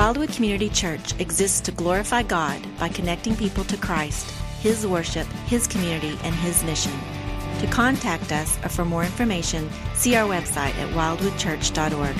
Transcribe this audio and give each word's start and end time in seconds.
Wildwood 0.00 0.32
Community 0.32 0.70
Church 0.70 1.12
exists 1.20 1.60
to 1.60 1.72
glorify 1.72 2.22
God 2.22 2.58
by 2.78 2.88
connecting 2.88 3.36
people 3.36 3.64
to 3.64 3.76
Christ, 3.76 4.30
His 4.62 4.86
worship, 4.86 5.26
His 5.44 5.66
community, 5.66 6.18
and 6.22 6.34
His 6.36 6.64
mission. 6.64 6.92
To 7.58 7.66
contact 7.66 8.32
us 8.32 8.56
or 8.64 8.70
for 8.70 8.86
more 8.86 9.04
information, 9.04 9.68
see 9.92 10.16
our 10.16 10.26
website 10.26 10.74
at 10.76 10.88
wildwoodchurch.org. 10.94 12.16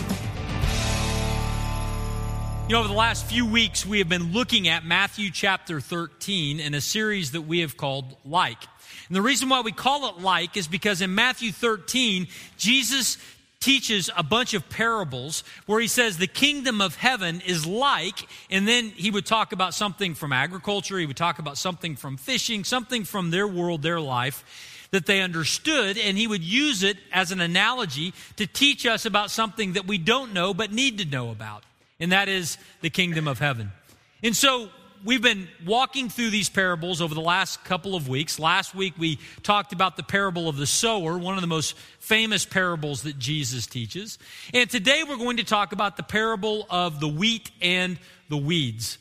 You 2.68 2.74
know, 2.74 2.80
over 2.80 2.88
the 2.88 2.92
last 2.92 3.24
few 3.24 3.46
weeks, 3.46 3.86
we 3.86 3.98
have 4.00 4.10
been 4.10 4.34
looking 4.34 4.68
at 4.68 4.84
Matthew 4.84 5.30
chapter 5.30 5.80
13 5.80 6.60
in 6.60 6.74
a 6.74 6.82
series 6.82 7.30
that 7.30 7.42
we 7.42 7.60
have 7.60 7.78
called 7.78 8.14
Like. 8.26 8.62
And 9.08 9.16
the 9.16 9.22
reason 9.22 9.48
why 9.48 9.62
we 9.62 9.72
call 9.72 10.10
it 10.10 10.20
like 10.20 10.58
is 10.58 10.68
because 10.68 11.00
in 11.00 11.14
Matthew 11.14 11.50
13, 11.50 12.28
Jesus 12.58 13.16
teaches 13.60 14.08
a 14.16 14.22
bunch 14.22 14.54
of 14.54 14.68
parables 14.70 15.44
where 15.66 15.80
he 15.80 15.86
says 15.86 16.16
the 16.16 16.26
kingdom 16.26 16.80
of 16.80 16.96
heaven 16.96 17.42
is 17.46 17.66
like, 17.66 18.26
and 18.50 18.66
then 18.66 18.88
he 18.88 19.10
would 19.10 19.26
talk 19.26 19.52
about 19.52 19.74
something 19.74 20.14
from 20.14 20.32
agriculture, 20.32 20.98
he 20.98 21.04
would 21.06 21.16
talk 21.16 21.38
about 21.38 21.58
something 21.58 21.94
from 21.94 22.16
fishing, 22.16 22.64
something 22.64 23.04
from 23.04 23.30
their 23.30 23.46
world, 23.46 23.82
their 23.82 24.00
life 24.00 24.44
that 24.92 25.06
they 25.06 25.20
understood, 25.20 25.98
and 25.98 26.16
he 26.16 26.26
would 26.26 26.42
use 26.42 26.82
it 26.82 26.96
as 27.12 27.30
an 27.30 27.40
analogy 27.40 28.12
to 28.36 28.46
teach 28.46 28.86
us 28.86 29.04
about 29.06 29.30
something 29.30 29.74
that 29.74 29.86
we 29.86 29.98
don't 29.98 30.32
know 30.32 30.52
but 30.54 30.72
need 30.72 30.98
to 30.98 31.04
know 31.04 31.30
about, 31.30 31.62
and 32.00 32.12
that 32.12 32.28
is 32.28 32.56
the 32.80 32.90
kingdom 32.90 33.28
of 33.28 33.38
heaven. 33.38 33.70
And 34.22 34.34
so 34.34 34.70
we've 35.04 35.22
been 35.22 35.48
walking 35.66 36.08
through 36.08 36.30
these 36.30 36.48
parables 36.48 37.00
over 37.00 37.14
the 37.14 37.20
last 37.20 37.64
couple 37.64 37.94
of 37.94 38.08
weeks. 38.08 38.38
Last 38.38 38.74
week 38.74 38.94
we 38.98 39.18
talked 39.42 39.72
about 39.72 39.96
the 39.96 40.02
parable 40.02 40.48
of 40.48 40.56
the 40.56 40.66
sower, 40.66 41.16
one 41.16 41.36
of 41.36 41.40
the 41.40 41.46
most 41.46 41.76
famous 41.98 42.44
parables 42.44 43.02
that 43.02 43.18
Jesus 43.18 43.66
teaches. 43.66 44.18
And 44.52 44.68
today 44.68 45.02
we're 45.06 45.16
going 45.16 45.38
to 45.38 45.44
talk 45.44 45.72
about 45.72 45.96
the 45.96 46.02
parable 46.02 46.66
of 46.70 47.00
the 47.00 47.08
wheat 47.08 47.50
and 47.60 47.98
the 48.28 48.36
weeds. 48.36 48.98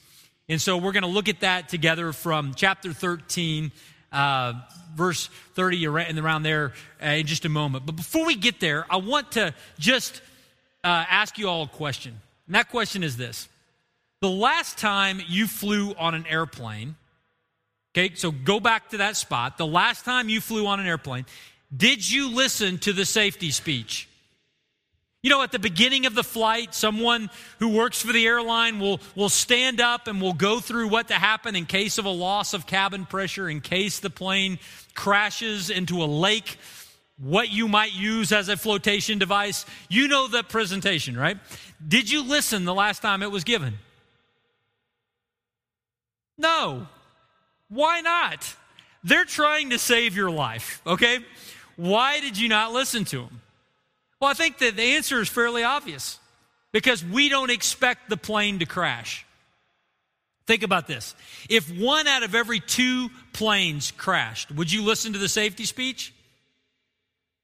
And 0.47 0.61
so 0.61 0.77
we're 0.77 0.93
going 0.93 1.03
to 1.03 1.09
look 1.09 1.29
at 1.29 1.41
that 1.41 1.69
together 1.69 2.11
from 2.13 2.53
chapter 2.55 2.93
13, 2.93 3.71
uh, 4.11 4.53
verse 4.95 5.27
30 5.55 5.85
and 5.85 6.19
around 6.19 6.43
there 6.43 6.73
uh, 7.03 7.07
in 7.07 7.27
just 7.27 7.45
a 7.45 7.49
moment. 7.49 7.85
But 7.85 7.95
before 7.95 8.25
we 8.25 8.35
get 8.35 8.59
there, 8.59 8.85
I 8.89 8.97
want 8.97 9.33
to 9.33 9.53
just 9.77 10.21
uh, 10.83 11.05
ask 11.09 11.37
you 11.37 11.47
all 11.47 11.63
a 11.63 11.67
question. 11.67 12.19
And 12.47 12.55
that 12.55 12.69
question 12.69 13.03
is 13.03 13.17
this 13.17 13.47
the 14.21 14.29
last 14.29 14.77
time 14.77 15.21
you 15.27 15.47
flew 15.47 15.93
on 15.95 16.13
an 16.13 16.25
airplane, 16.27 16.95
okay, 17.91 18.15
so 18.15 18.31
go 18.31 18.59
back 18.59 18.89
to 18.89 18.97
that 18.97 19.15
spot. 19.15 19.57
The 19.57 19.67
last 19.67 20.03
time 20.03 20.29
you 20.29 20.41
flew 20.41 20.67
on 20.67 20.79
an 20.79 20.87
airplane, 20.87 21.25
did 21.75 22.09
you 22.09 22.33
listen 22.33 22.77
to 22.79 22.93
the 22.93 23.05
safety 23.05 23.51
speech? 23.51 24.07
You 25.21 25.29
know, 25.29 25.41
at 25.41 25.51
the 25.51 25.59
beginning 25.59 26.05
of 26.05 26.15
the 26.15 26.23
flight, 26.23 26.73
someone 26.73 27.29
who 27.59 27.69
works 27.69 28.01
for 28.01 28.13
the 28.13 28.25
airline 28.25 28.79
will, 28.79 29.01
will 29.15 29.29
stand 29.29 29.81
up 29.81 30.07
and 30.07 30.21
will 30.21 30.33
go 30.33 30.61
through 30.61 30.87
what 30.87 31.09
to 31.09 31.15
happen 31.15 31.57
in 31.57 31.65
case 31.65 31.97
of 31.97 32.05
a 32.05 32.09
loss 32.09 32.53
of 32.53 32.65
cabin 32.65 33.05
pressure, 33.05 33.49
in 33.49 33.59
case 33.59 33.99
the 33.99 34.09
plane 34.09 34.59
crashes 34.95 35.69
into 35.69 36.01
a 36.01 36.05
lake, 36.05 36.57
what 37.17 37.51
you 37.51 37.67
might 37.67 37.93
use 37.93 38.31
as 38.31 38.47
a 38.47 38.55
flotation 38.55 39.19
device. 39.19 39.65
You 39.89 40.07
know 40.07 40.27
the 40.29 40.41
presentation, 40.41 41.17
right? 41.17 41.37
Did 41.85 42.09
you 42.09 42.23
listen 42.23 42.63
the 42.63 42.73
last 42.73 43.01
time 43.01 43.21
it 43.21 43.29
was 43.29 43.43
given? 43.43 43.77
No. 46.39 46.87
Why 47.67 48.01
not? 48.01 48.55
They're 49.03 49.25
trying 49.25 49.69
to 49.69 49.77
save 49.77 50.15
your 50.15 50.31
life, 50.31 50.81
okay? 50.87 51.19
Why 51.75 52.19
did 52.19 52.37
you 52.37 52.49
not 52.49 52.73
listen 52.73 53.05
to 53.05 53.17
them? 53.17 53.41
Well, 54.19 54.31
I 54.31 54.33
think 54.33 54.57
that 54.57 54.75
the 54.75 54.95
answer 54.95 55.21
is 55.21 55.29
fairly 55.29 55.63
obvious 55.63 56.19
because 56.71 57.05
we 57.05 57.29
don't 57.29 57.51
expect 57.51 58.09
the 58.09 58.17
plane 58.17 58.59
to 58.59 58.65
crash. 58.65 59.25
Think 60.47 60.63
about 60.63 60.87
this. 60.87 61.13
If 61.47 61.69
one 61.69 62.07
out 62.07 62.23
of 62.23 62.33
every 62.33 62.59
two 62.59 63.09
planes 63.33 63.91
crashed, 63.91 64.51
would 64.51 64.71
you 64.71 64.83
listen 64.83 65.13
to 65.13 65.19
the 65.19 65.29
safety 65.29 65.65
speech? 65.65 66.11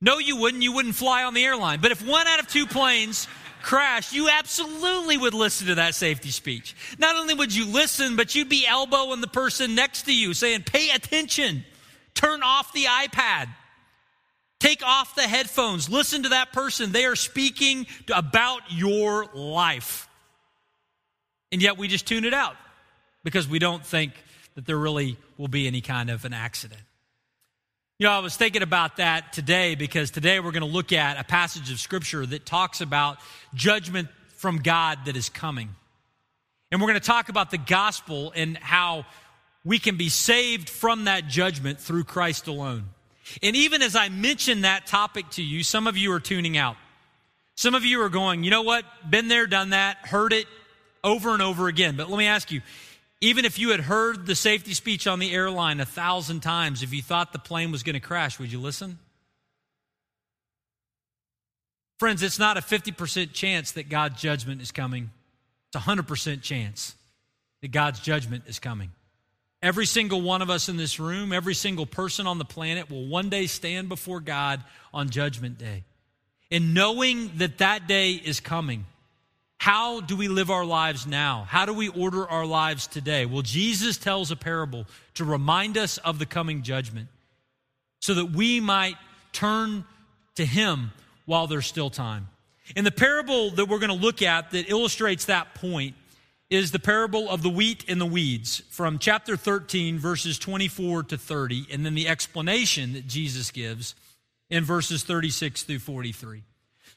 No, 0.01 0.17
you 0.17 0.35
wouldn't. 0.37 0.63
You 0.63 0.73
wouldn't 0.73 0.95
fly 0.95 1.23
on 1.23 1.33
the 1.33 1.45
airline. 1.45 1.79
But 1.81 1.91
if 1.91 2.05
one 2.05 2.27
out 2.27 2.39
of 2.39 2.47
two 2.47 2.65
planes 2.65 3.27
crashed, 3.61 4.13
you 4.13 4.29
absolutely 4.29 5.17
would 5.17 5.33
listen 5.33 5.67
to 5.67 5.75
that 5.75 5.95
safety 5.95 6.29
speech. 6.29 6.75
Not 6.97 7.15
only 7.15 7.33
would 7.33 7.53
you 7.53 7.65
listen, 7.65 8.15
but 8.15 8.35
you'd 8.35 8.49
be 8.49 8.65
elbowing 8.67 9.21
the 9.21 9.27
person 9.27 9.75
next 9.75 10.03
to 10.03 10.15
you 10.15 10.33
saying, 10.33 10.63
pay 10.63 10.89
attention, 10.89 11.63
turn 12.13 12.43
off 12.43 12.73
the 12.73 12.85
iPad. 12.85 13.47
Take 14.59 14.83
off 14.83 15.15
the 15.15 15.23
headphones. 15.23 15.89
Listen 15.89 16.23
to 16.23 16.29
that 16.29 16.53
person. 16.53 16.91
They 16.91 17.05
are 17.05 17.15
speaking 17.15 17.87
about 18.13 18.61
your 18.69 19.25
life. 19.33 20.07
And 21.51 21.61
yet 21.61 21.77
we 21.77 21.87
just 21.87 22.07
tune 22.07 22.25
it 22.25 22.33
out 22.33 22.55
because 23.23 23.47
we 23.47 23.59
don't 23.59 23.85
think 23.85 24.13
that 24.55 24.65
there 24.65 24.77
really 24.77 25.17
will 25.37 25.49
be 25.49 25.67
any 25.67 25.81
kind 25.81 26.09
of 26.09 26.25
an 26.25 26.33
accident. 26.33 26.81
You 27.97 28.07
know, 28.07 28.11
I 28.11 28.19
was 28.19 28.35
thinking 28.35 28.61
about 28.61 28.97
that 28.97 29.31
today 29.31 29.75
because 29.75 30.11
today 30.11 30.41
we're 30.41 30.51
going 30.51 30.63
to 30.63 30.67
look 30.67 30.91
at 30.91 31.17
a 31.17 31.23
passage 31.23 31.71
of 31.71 31.79
scripture 31.79 32.25
that 32.25 32.45
talks 32.45 32.81
about 32.81 33.19
judgment 33.53 34.09
from 34.35 34.57
God 34.57 34.99
that 35.05 35.15
is 35.15 35.29
coming. 35.29 35.69
And 36.73 36.81
we're 36.81 36.87
going 36.87 36.99
to 36.99 37.05
talk 37.05 37.29
about 37.29 37.51
the 37.51 37.57
gospel 37.57 38.33
and 38.35 38.57
how 38.57 39.05
we 39.63 39.79
can 39.79 39.95
be 39.95 40.09
saved 40.09 40.69
from 40.69 41.05
that 41.05 41.29
judgment 41.29 41.79
through 41.79 42.03
Christ 42.03 42.47
alone. 42.47 42.89
And 43.41 43.55
even 43.55 43.81
as 43.81 43.95
I 43.95 44.09
mention 44.09 44.63
that 44.63 44.87
topic 44.87 45.29
to 45.31 45.41
you, 45.41 45.63
some 45.63 45.87
of 45.87 45.95
you 45.95 46.11
are 46.11 46.19
tuning 46.19 46.57
out. 46.57 46.75
Some 47.55 47.75
of 47.75 47.85
you 47.85 48.01
are 48.01 48.09
going, 48.09 48.43
you 48.43 48.51
know 48.51 48.63
what? 48.63 48.83
Been 49.09 49.29
there, 49.29 49.47
done 49.47 49.69
that, 49.69 49.99
heard 49.99 50.33
it 50.33 50.47
over 51.01 51.29
and 51.29 51.41
over 51.41 51.69
again. 51.69 51.95
But 51.95 52.09
let 52.09 52.17
me 52.17 52.27
ask 52.27 52.51
you, 52.51 52.61
even 53.21 53.45
if 53.45 53.57
you 53.57 53.69
had 53.69 53.81
heard 53.81 54.25
the 54.25 54.35
safety 54.35 54.73
speech 54.73 55.07
on 55.07 55.19
the 55.19 55.33
airline 55.33 55.79
a 55.79 55.85
thousand 55.85 56.41
times, 56.41 56.83
if 56.83 56.93
you 56.93 57.01
thought 57.01 57.33
the 57.33 57.39
plane 57.39 57.71
was 57.71 57.83
going 57.83 57.93
to 57.93 57.99
crash, 57.99 58.39
would 58.39 58.51
you 58.51 58.59
listen? 58.59 58.99
Friends, 61.97 62.21
it's 62.23 62.39
not 62.39 62.57
a 62.57 62.61
50% 62.61 63.31
chance 63.31 63.71
that 63.71 63.89
God's 63.89 64.21
judgment 64.21 64.61
is 64.61 64.71
coming. 64.71 65.11
It's 65.69 65.83
a 65.83 65.89
100% 65.89 66.41
chance 66.41 66.95
that 67.61 67.69
God's 67.69 67.99
judgment 67.99 68.43
is 68.47 68.59
coming. 68.59 68.91
Every 69.61 69.85
single 69.85 70.21
one 70.21 70.41
of 70.41 70.49
us 70.49 70.67
in 70.67 70.77
this 70.77 70.99
room, 70.99 71.31
every 71.31 71.55
single 71.55 71.85
person 71.85 72.27
on 72.27 72.37
the 72.37 72.45
planet 72.45 72.89
will 72.91 73.07
one 73.07 73.29
day 73.29 73.47
stand 73.47 73.89
before 73.89 74.19
God 74.19 74.61
on 74.93 75.09
Judgment 75.09 75.57
Day. 75.57 75.83
And 76.51 76.73
knowing 76.73 77.31
that 77.37 77.57
that 77.57 77.87
day 77.87 78.11
is 78.11 78.39
coming, 78.39 78.85
how 79.57 80.01
do 80.01 80.15
we 80.15 80.27
live 80.27 80.51
our 80.51 80.65
lives 80.65 81.07
now? 81.07 81.45
How 81.47 81.65
do 81.65 81.73
we 81.73 81.87
order 81.89 82.27
our 82.27 82.45
lives 82.45 82.87
today? 82.87 83.25
Well, 83.25 83.41
Jesus 83.41 83.97
tells 83.97 84.31
a 84.31 84.35
parable 84.35 84.85
to 85.15 85.25
remind 85.25 85.77
us 85.77 85.97
of 85.99 86.19
the 86.19 86.25
coming 86.25 86.61
judgment 86.61 87.07
so 87.99 88.13
that 88.13 88.31
we 88.31 88.59
might 88.59 88.95
turn 89.31 89.85
to 90.35 90.45
Him 90.45 90.91
while 91.25 91.47
there's 91.47 91.65
still 91.65 91.89
time. 91.89 92.27
And 92.75 92.85
the 92.85 92.91
parable 92.91 93.51
that 93.51 93.67
we're 93.67 93.79
going 93.79 93.89
to 93.89 93.95
look 93.95 94.21
at 94.21 94.51
that 94.51 94.69
illustrates 94.69 95.25
that 95.25 95.55
point 95.55 95.95
is 96.49 96.71
the 96.71 96.79
parable 96.79 97.29
of 97.29 97.41
the 97.41 97.49
wheat 97.49 97.85
and 97.87 97.99
the 97.99 98.05
weeds 98.05 98.61
from 98.69 98.99
chapter 98.99 99.35
13, 99.35 99.97
verses 99.97 100.37
24 100.37 101.03
to 101.03 101.17
30, 101.17 101.67
and 101.71 101.85
then 101.85 101.95
the 101.95 102.07
explanation 102.07 102.93
that 102.93 103.07
Jesus 103.07 103.51
gives 103.51 103.95
in 104.49 104.63
verses 104.63 105.03
36 105.03 105.63
through 105.63 105.79
43. 105.79 106.43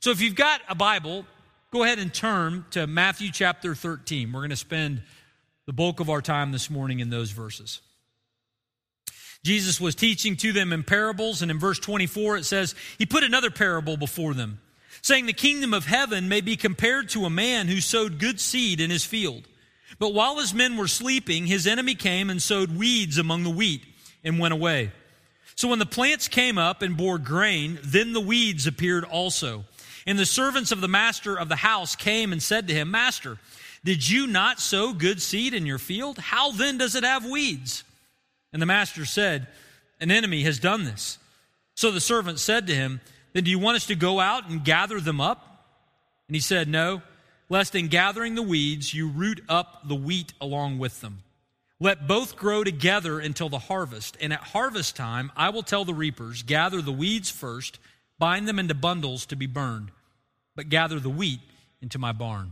So 0.01 0.11
if 0.11 0.21
you've 0.21 0.35
got 0.35 0.61
a 0.69 0.75
Bible, 0.75 1.25
Go 1.71 1.85
ahead 1.85 1.99
and 1.99 2.13
turn 2.13 2.65
to 2.71 2.87
Matthew 2.87 3.31
chapter 3.31 3.75
13. 3.75 4.33
We're 4.33 4.41
going 4.41 4.49
to 4.51 4.57
spend 4.57 5.03
the 5.67 5.75
bulk 5.75 6.01
of 6.01 6.09
our 6.09 6.23
time 6.23 6.51
this 6.51 6.71
morning 6.71 7.01
in 7.01 7.11
those 7.11 7.31
verses. 7.31 7.83
Jesus 9.45 9.79
was 9.79 9.95
teaching 9.95 10.35
to 10.37 10.53
them 10.53 10.73
in 10.73 10.83
parables, 10.83 11.43
and 11.43 11.51
in 11.51 11.59
verse 11.59 11.79
24 11.79 12.39
it 12.39 12.47
says, 12.47 12.75
He 12.97 13.05
put 13.05 13.23
another 13.23 13.51
parable 13.51 13.99
before 13.99 14.33
them, 14.33 14.61
saying, 15.03 15.27
The 15.27 15.35
kingdom 15.35 15.75
of 15.75 15.85
heaven 15.85 16.27
may 16.27 16.41
be 16.41 16.57
compared 16.57 17.11
to 17.11 17.27
a 17.27 17.31
man 17.31 17.69
who 17.69 17.83
sowed 17.83 18.19
good 18.19 18.41
seed 18.41 18.81
in 18.81 18.89
his 18.89 19.05
field. 19.05 19.47
But 19.99 20.15
while 20.15 20.39
his 20.39 20.55
men 20.55 20.79
were 20.79 20.89
sleeping, 20.89 21.47
his 21.47 21.67
enemy 21.67 21.95
came 21.95 22.31
and 22.31 22.41
sowed 22.41 22.79
weeds 22.79 23.19
among 23.19 23.43
the 23.43 23.51
wheat 23.51 23.83
and 24.25 24.39
went 24.39 24.55
away. 24.55 24.91
So 25.55 25.69
when 25.69 25.81
the 25.81 25.87
plants 25.87 26.29
came 26.29 26.57
up 26.57 26.81
and 26.81 26.97
bore 26.97 27.19
grain, 27.19 27.79
then 27.85 28.15
the 28.15 28.21
weeds 28.21 28.67
appeared 28.67 29.05
also. 29.05 29.67
And 30.09 30.19
the 30.19 30.25
servants 30.25 30.73
of 30.73 30.81
the 30.81 30.89
master 30.89 31.39
of 31.39 31.51
the 31.51 31.57
house 31.57 31.95
came 31.95 32.33
and 32.33 32.43
said 32.43 32.67
to 32.67 32.75
him, 32.75 32.91
Master, 32.91 33.37
did 33.85 34.09
you 34.09 34.27
not 34.27 34.59
sow 34.59 34.95
good 34.95 35.21
seed 35.21 35.53
in 35.53 35.67
your 35.67 35.77
field? 35.77 36.17
How 36.17 36.51
then 36.51 36.79
does 36.79 36.95
it 36.95 37.05
have 37.05 37.27
weeds? 37.27 37.85
And 38.51 38.63
the 38.63 38.67
master 38.67 39.05
said, 39.05 39.49
An 40.01 40.11
enemy 40.11 40.45
has 40.45 40.59
done 40.59 40.85
this. 40.85 41.19
So 41.75 41.91
the 41.91 42.01
servant 42.01 42.39
said 42.39 42.67
to 42.69 42.75
him, 42.75 43.03
Then 43.35 43.45
do 43.45 43.51
you 43.51 43.59
want 43.59 43.77
us 43.77 43.87
to 43.89 43.95
go 43.95 44.19
out 44.19 44.49
and 44.49 44.65
gather 44.65 44.99
them 44.99 45.21
up? 45.21 45.67
And 46.27 46.35
he 46.35 46.41
said, 46.41 46.69
No, 46.69 47.03
lest 47.51 47.75
in 47.75 47.89
gathering 47.89 48.35
the 48.35 48.41
weeds 48.41 48.95
you 48.95 49.11
root 49.11 49.43
up 49.47 49.87
the 49.87 49.95
wheat 49.95 50.33
along 50.41 50.79
with 50.79 51.03
them. 51.03 51.19
Let 51.81 52.09
both 52.09 52.35
grow 52.35 52.65
together 52.65 53.21
until 53.21 53.51
the 53.51 53.59
harvest. 53.59 54.17
And 54.23 54.33
at 54.33 54.41
harvest 54.41 54.97
time, 54.97 55.31
I 55.37 55.51
will 55.51 55.63
tell 55.63 55.85
the 55.85 55.93
reapers, 55.93 56.43
Gather 56.43 56.81
the 56.81 56.93
weeds 56.93 57.31
first, 57.31 57.79
bind 58.19 58.49
them 58.49 58.59
into 58.59 58.75
bundles 58.75 59.27
to 59.27 59.37
be 59.37 59.47
burned 59.47 59.91
but 60.59 60.69
gather 60.69 60.99
the 60.99 61.09
wheat 61.09 61.39
into 61.81 62.01
my 62.01 62.11
barn. 62.11 62.51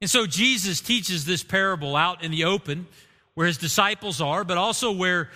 And 0.00 0.08
so 0.08 0.24
Jesus 0.24 0.80
teaches 0.80 1.26
this 1.26 1.42
parable 1.42 1.96
out 1.96 2.24
in 2.24 2.30
the 2.30 2.44
open 2.44 2.86
where 3.34 3.46
his 3.46 3.58
disciples 3.58 4.22
are, 4.22 4.42
but 4.42 4.56
also 4.56 4.90
where 4.90 5.28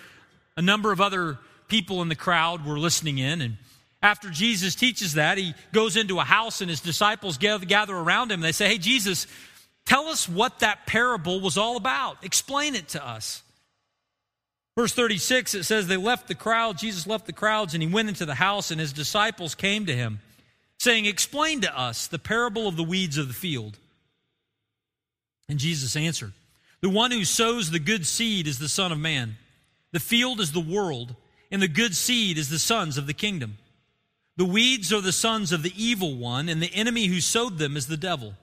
a 0.57 0.63
number 0.63 0.93
of 0.93 1.03
other 1.03 1.37
people 1.69 2.01
in 2.01 2.09
the 2.09 2.15
crowd 2.15 2.65
were 2.65 2.79
listening 2.79 3.19
in. 3.19 3.43
And 3.43 3.59
after 4.01 4.31
Jesus 4.31 4.75
teaches 4.77 5.13
that, 5.13 5.37
he 5.37 5.53
goes 5.75 5.99
into 5.99 6.19
a 6.19 6.25
house 6.25 6.63
and 6.63 6.71
his 6.71 6.81
disciples 6.81 7.37
gather 7.37 7.95
around 7.95 8.33
him. 8.33 8.41
They 8.41 8.53
say, 8.53 8.69
Hey, 8.69 8.79
Jesus, 8.79 9.27
tell 9.85 10.07
us 10.07 10.27
what 10.27 10.61
that 10.61 10.87
parable 10.87 11.39
was 11.39 11.59
all 11.59 11.77
about. 11.77 12.25
Explain 12.25 12.77
it 12.77 12.89
to 12.89 13.07
us. 13.07 13.43
Verse 14.75 14.95
36, 14.95 15.53
it 15.53 15.65
says, 15.65 15.87
They 15.87 15.99
left 15.99 16.29
the 16.29 16.35
crowd. 16.35 16.79
Jesus 16.79 17.07
left 17.07 17.27
the 17.27 17.35
crowds 17.35 17.75
and 17.75 17.83
he 17.83 17.89
went 17.91 18.09
into 18.09 18.25
the 18.25 18.37
house, 18.37 18.71
and 18.71 18.81
his 18.81 18.95
disciples 18.95 19.55
came 19.55 19.85
to 19.85 19.95
him, 19.95 20.21
saying, 20.79 21.07
Explain 21.07 21.61
to 21.63 21.79
us 21.79 22.07
the 22.07 22.19
parable 22.19 22.67
of 22.67 22.77
the 22.77 22.85
weeds 22.85 23.19
of 23.19 23.29
the 23.29 23.35
field. 23.35 23.79
And 25.49 25.59
Jesus 25.59 25.97
answered, 25.97 26.33
The 26.81 26.89
one 26.89 27.11
who 27.11 27.25
sows 27.25 27.71
the 27.71 27.79
good 27.79 28.07
seed 28.07 28.47
is 28.47 28.59
the 28.59 28.69
Son 28.69 28.93
of 28.93 28.99
Man. 28.99 29.37
The 29.93 30.01
field 30.01 30.41
is 30.41 30.53
the 30.53 30.61
world, 30.61 31.15
and 31.51 31.63
the 31.63 31.69
good 31.69 31.97
seed 31.97 32.39
is 32.39 32.51
the 32.51 32.59
sons 32.59 32.99
of 32.99 33.07
the 33.07 33.15
kingdom. 33.15 33.59
The 34.37 34.45
weeds 34.45 34.93
are 34.93 35.01
the 35.01 35.13
sons 35.13 35.51
of 35.51 35.63
the 35.63 35.73
evil 35.77 36.15
one, 36.15 36.49
and 36.49 36.63
the 36.63 36.75
enemy 36.75 37.07
who 37.07 37.21
sowed 37.21 37.59
them 37.59 37.77
is 37.77 37.87
the 37.87 37.97
devil. 37.97 38.35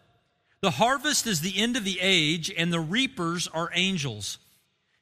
The 0.61 0.71
harvest 0.71 1.27
is 1.27 1.41
the 1.41 1.57
end 1.57 1.77
of 1.77 1.85
the 1.85 1.99
age, 2.01 2.51
and 2.55 2.73
the 2.73 2.79
reapers 2.79 3.47
are 3.47 3.69
angels. 3.73 4.39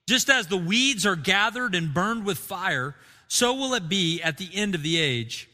Just 0.07 0.29
as 0.29 0.47
the 0.47 0.57
weeds 0.57 1.05
are 1.05 1.15
gathered 1.15 1.73
and 1.73 1.93
burned 1.93 2.25
with 2.25 2.37
fire, 2.37 2.95
so 3.27 3.53
will 3.53 3.73
it 3.73 3.87
be 3.87 4.21
at 4.21 4.37
the 4.37 4.49
end 4.53 4.75
of 4.75 4.83
the 4.83 4.99
age. 4.99 5.47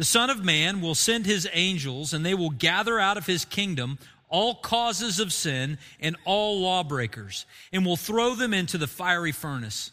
The 0.00 0.06
Son 0.06 0.30
of 0.30 0.42
Man 0.42 0.80
will 0.80 0.94
send 0.94 1.26
his 1.26 1.46
angels, 1.52 2.14
and 2.14 2.24
they 2.24 2.32
will 2.32 2.48
gather 2.48 2.98
out 2.98 3.18
of 3.18 3.26
his 3.26 3.44
kingdom 3.44 3.98
all 4.30 4.54
causes 4.54 5.20
of 5.20 5.30
sin 5.30 5.76
and 6.00 6.16
all 6.24 6.58
lawbreakers, 6.62 7.44
and 7.70 7.84
will 7.84 7.98
throw 7.98 8.34
them 8.34 8.54
into 8.54 8.78
the 8.78 8.86
fiery 8.86 9.32
furnace. 9.32 9.90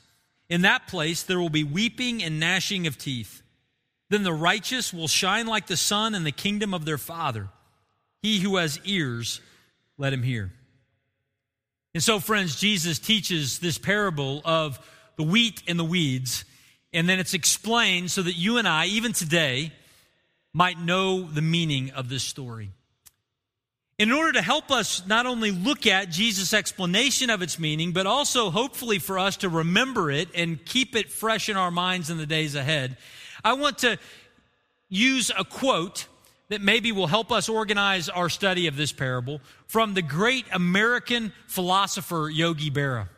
In 0.50 0.62
that 0.62 0.88
place 0.88 1.24
there 1.24 1.42
will 1.42 1.50
be 1.50 1.65
weeping 1.65 2.24
and 2.24 2.39
gnashing 2.39 2.88
of 2.88 2.98
teeth. 2.98 3.42
Then 4.07 4.24
the 4.24 4.31
righteous 4.31 4.94
will 4.94 5.09
shine 5.09 5.45
like 5.45 5.68
the 5.68 5.75
sun 5.75 6.15
in 6.15 6.24
the 6.24 6.31
kingdom 6.31 6.74
of 6.74 6.86
their 6.86 6.98
Father. 6.98 7.50
He 8.21 8.39
who 8.39 8.56
has 8.56 8.80
ears, 8.86 9.42
let 9.98 10.13
him 10.13 10.24
hear. 10.24 10.54
And 11.94 12.01
so, 12.01 12.21
friends, 12.21 12.57
Jesus 12.57 12.98
teaches 12.98 13.59
this 13.59 13.77
parable 13.77 14.42
of 14.45 14.80
the 15.18 15.24
wheat 15.24 15.63
and 15.68 15.77
the 15.77 15.83
weeds, 15.83 16.45
and 16.94 17.09
then 17.09 17.19
it's 17.19 17.33
explained 17.33 18.09
so 18.09 18.21
that 18.21 18.38
you 18.38 18.57
and 18.57 18.69
I, 18.69 18.86
even 18.86 19.12
today, 19.12 19.74
might 20.57 20.80
know 20.80 21.21
the 21.21 21.42
meaning 21.42 21.92
of 21.92 22.09
this 22.09 22.24
story. 22.24 22.71
In 24.00 24.12
order 24.12 24.31
to 24.31 24.42
help 24.42 24.71
us 24.71 25.06
not 25.06 25.27
only 25.27 25.51
look 25.51 25.86
at 25.86 26.09
Jesus' 26.09 26.51
explanation 26.51 27.30
of 27.30 27.44
its 27.44 27.59
meaning, 27.59 27.92
but 27.92 28.07
also 28.07 28.50
hopefully 28.50 28.98
for 28.98 29.19
us 29.19 29.38
to 29.38 29.50
remember 29.50 30.09
it 30.09 30.30
and 30.33 30.65
keep 30.65 30.95
it 30.95 31.12
fresh 31.12 31.48
in 31.48 31.57
our 31.57 31.69
minds 31.69 32.09
in 32.09 32.18
the 32.18 32.25
days 32.25 32.56
ahead, 32.56 32.98
I 33.44 33.54
want 33.54 33.77
to 33.80 34.00
use 34.89 35.30
a 35.38 35.45
quote 35.45 36.07
that 36.50 36.59
maybe 36.59 36.92
will 36.92 37.06
help 37.06 37.31
us 37.31 37.50
organize 37.50 38.09
our 38.09 38.27
study 38.27 38.65
of 38.65 38.75
this 38.75 38.92
parable 38.92 39.42
from 39.68 39.94
the 39.94 40.01
great 40.01 40.45
American 40.51 41.33
philosopher 41.45 42.31
Yogi 42.33 42.71
Berra. 42.71 43.09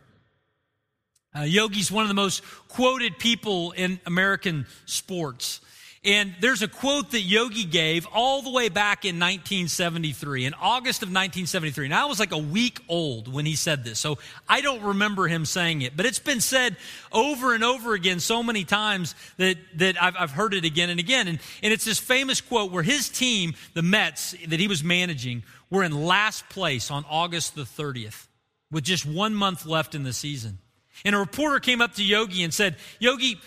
Uh, 1.33 1.43
Yogi's 1.43 1.89
one 1.89 2.03
of 2.03 2.09
the 2.09 2.15
most 2.15 2.43
quoted 2.67 3.17
people 3.17 3.71
in 3.71 4.01
American 4.05 4.65
sports. 4.85 5.61
And 6.05 6.33
there's 6.39 6.61
a 6.61 6.69
quote 6.69 7.11
that 7.11 7.21
Yogi 7.21 7.65
gave 7.65 8.07
all 8.13 8.41
the 8.41 8.49
way 8.49 8.69
back 8.69 9.03
in 9.03 9.19
1973, 9.19 10.45
in 10.45 10.53
August 10.53 11.01
of 11.01 11.09
1973. 11.09 11.89
Now, 11.89 12.05
I 12.05 12.09
was 12.09 12.21
like 12.21 12.31
a 12.31 12.37
week 12.37 12.79
old 12.87 13.31
when 13.31 13.45
he 13.45 13.55
said 13.55 13.83
this, 13.83 13.99
so 13.99 14.17
I 14.47 14.61
don't 14.61 14.81
remember 14.81 15.27
him 15.27 15.43
saying 15.43 15.81
it. 15.81 15.97
But 15.97 16.05
it's 16.05 16.19
been 16.19 16.39
said 16.39 16.77
over 17.11 17.53
and 17.53 17.65
over 17.65 17.93
again 17.95 18.21
so 18.21 18.41
many 18.41 18.63
times 18.63 19.13
that, 19.35 19.57
that 19.75 20.01
I've, 20.01 20.15
I've 20.17 20.31
heard 20.31 20.53
it 20.53 20.63
again 20.63 20.89
and 20.89 21.01
again. 21.01 21.27
And, 21.27 21.39
and 21.61 21.73
it's 21.73 21.83
this 21.83 21.99
famous 21.99 22.39
quote 22.39 22.71
where 22.71 22.83
his 22.83 23.09
team, 23.09 23.53
the 23.73 23.81
Mets 23.81 24.33
that 24.47 24.59
he 24.59 24.69
was 24.69 24.81
managing, 24.81 25.43
were 25.69 25.83
in 25.83 26.05
last 26.05 26.47
place 26.47 26.91
on 26.91 27.03
August 27.09 27.55
the 27.55 27.63
30th 27.63 28.27
with 28.71 28.85
just 28.85 29.05
one 29.05 29.33
month 29.33 29.65
left 29.65 29.95
in 29.95 30.03
the 30.03 30.13
season. 30.13 30.59
And 31.03 31.13
a 31.13 31.17
reporter 31.17 31.59
came 31.59 31.81
up 31.81 31.95
to 31.95 32.03
Yogi 32.05 32.43
and 32.43 32.53
said, 32.53 32.77
Yogi, 32.99 33.37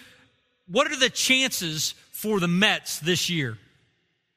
what 0.66 0.90
are 0.90 0.98
the 0.98 1.10
chances 1.10 1.94
for 2.22 2.38
the 2.38 2.46
Mets 2.46 3.00
this 3.00 3.28
year. 3.28 3.58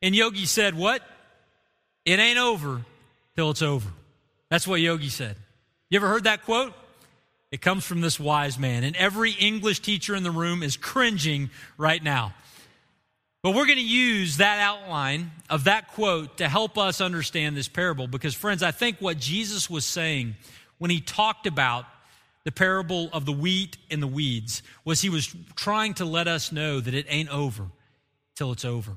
And 0.01 0.15
Yogi 0.15 0.47
said, 0.47 0.73
What? 0.73 1.03
It 2.03 2.19
ain't 2.19 2.39
over 2.39 2.81
till 3.35 3.51
it's 3.51 3.61
over. 3.61 3.87
That's 4.49 4.67
what 4.67 4.81
Yogi 4.81 5.09
said. 5.09 5.35
You 5.89 5.97
ever 5.97 6.07
heard 6.07 6.23
that 6.23 6.43
quote? 6.45 6.73
It 7.51 7.61
comes 7.61 7.85
from 7.85 8.01
this 8.01 8.19
wise 8.19 8.57
man, 8.57 8.83
and 8.83 8.95
every 8.95 9.31
English 9.31 9.81
teacher 9.81 10.15
in 10.15 10.23
the 10.23 10.31
room 10.31 10.63
is 10.63 10.77
cringing 10.77 11.51
right 11.77 12.03
now. 12.03 12.33
But 13.43 13.51
we're 13.51 13.67
going 13.67 13.77
to 13.77 13.85
use 13.85 14.37
that 14.37 14.57
outline 14.59 15.31
of 15.47 15.65
that 15.65 15.89
quote 15.89 16.37
to 16.37 16.49
help 16.49 16.79
us 16.79 17.01
understand 17.01 17.55
this 17.55 17.67
parable 17.67 18.07
because, 18.07 18.33
friends, 18.33 18.63
I 18.63 18.71
think 18.71 18.97
what 18.99 19.19
Jesus 19.19 19.69
was 19.69 19.85
saying 19.85 20.35
when 20.79 20.89
he 20.89 21.01
talked 21.01 21.45
about 21.45 21.85
the 22.45 22.51
parable 22.51 23.09
of 23.11 23.25
the 23.25 23.31
wheat 23.33 23.77
and 23.91 24.01
the 24.01 24.07
weeds 24.07 24.63
was 24.85 25.01
he 25.01 25.09
was 25.09 25.35
trying 25.55 25.95
to 25.95 26.05
let 26.05 26.27
us 26.27 26.51
know 26.51 26.79
that 26.79 26.93
it 26.93 27.05
ain't 27.09 27.29
over 27.29 27.65
till 28.35 28.51
it's 28.51 28.63
over. 28.63 28.91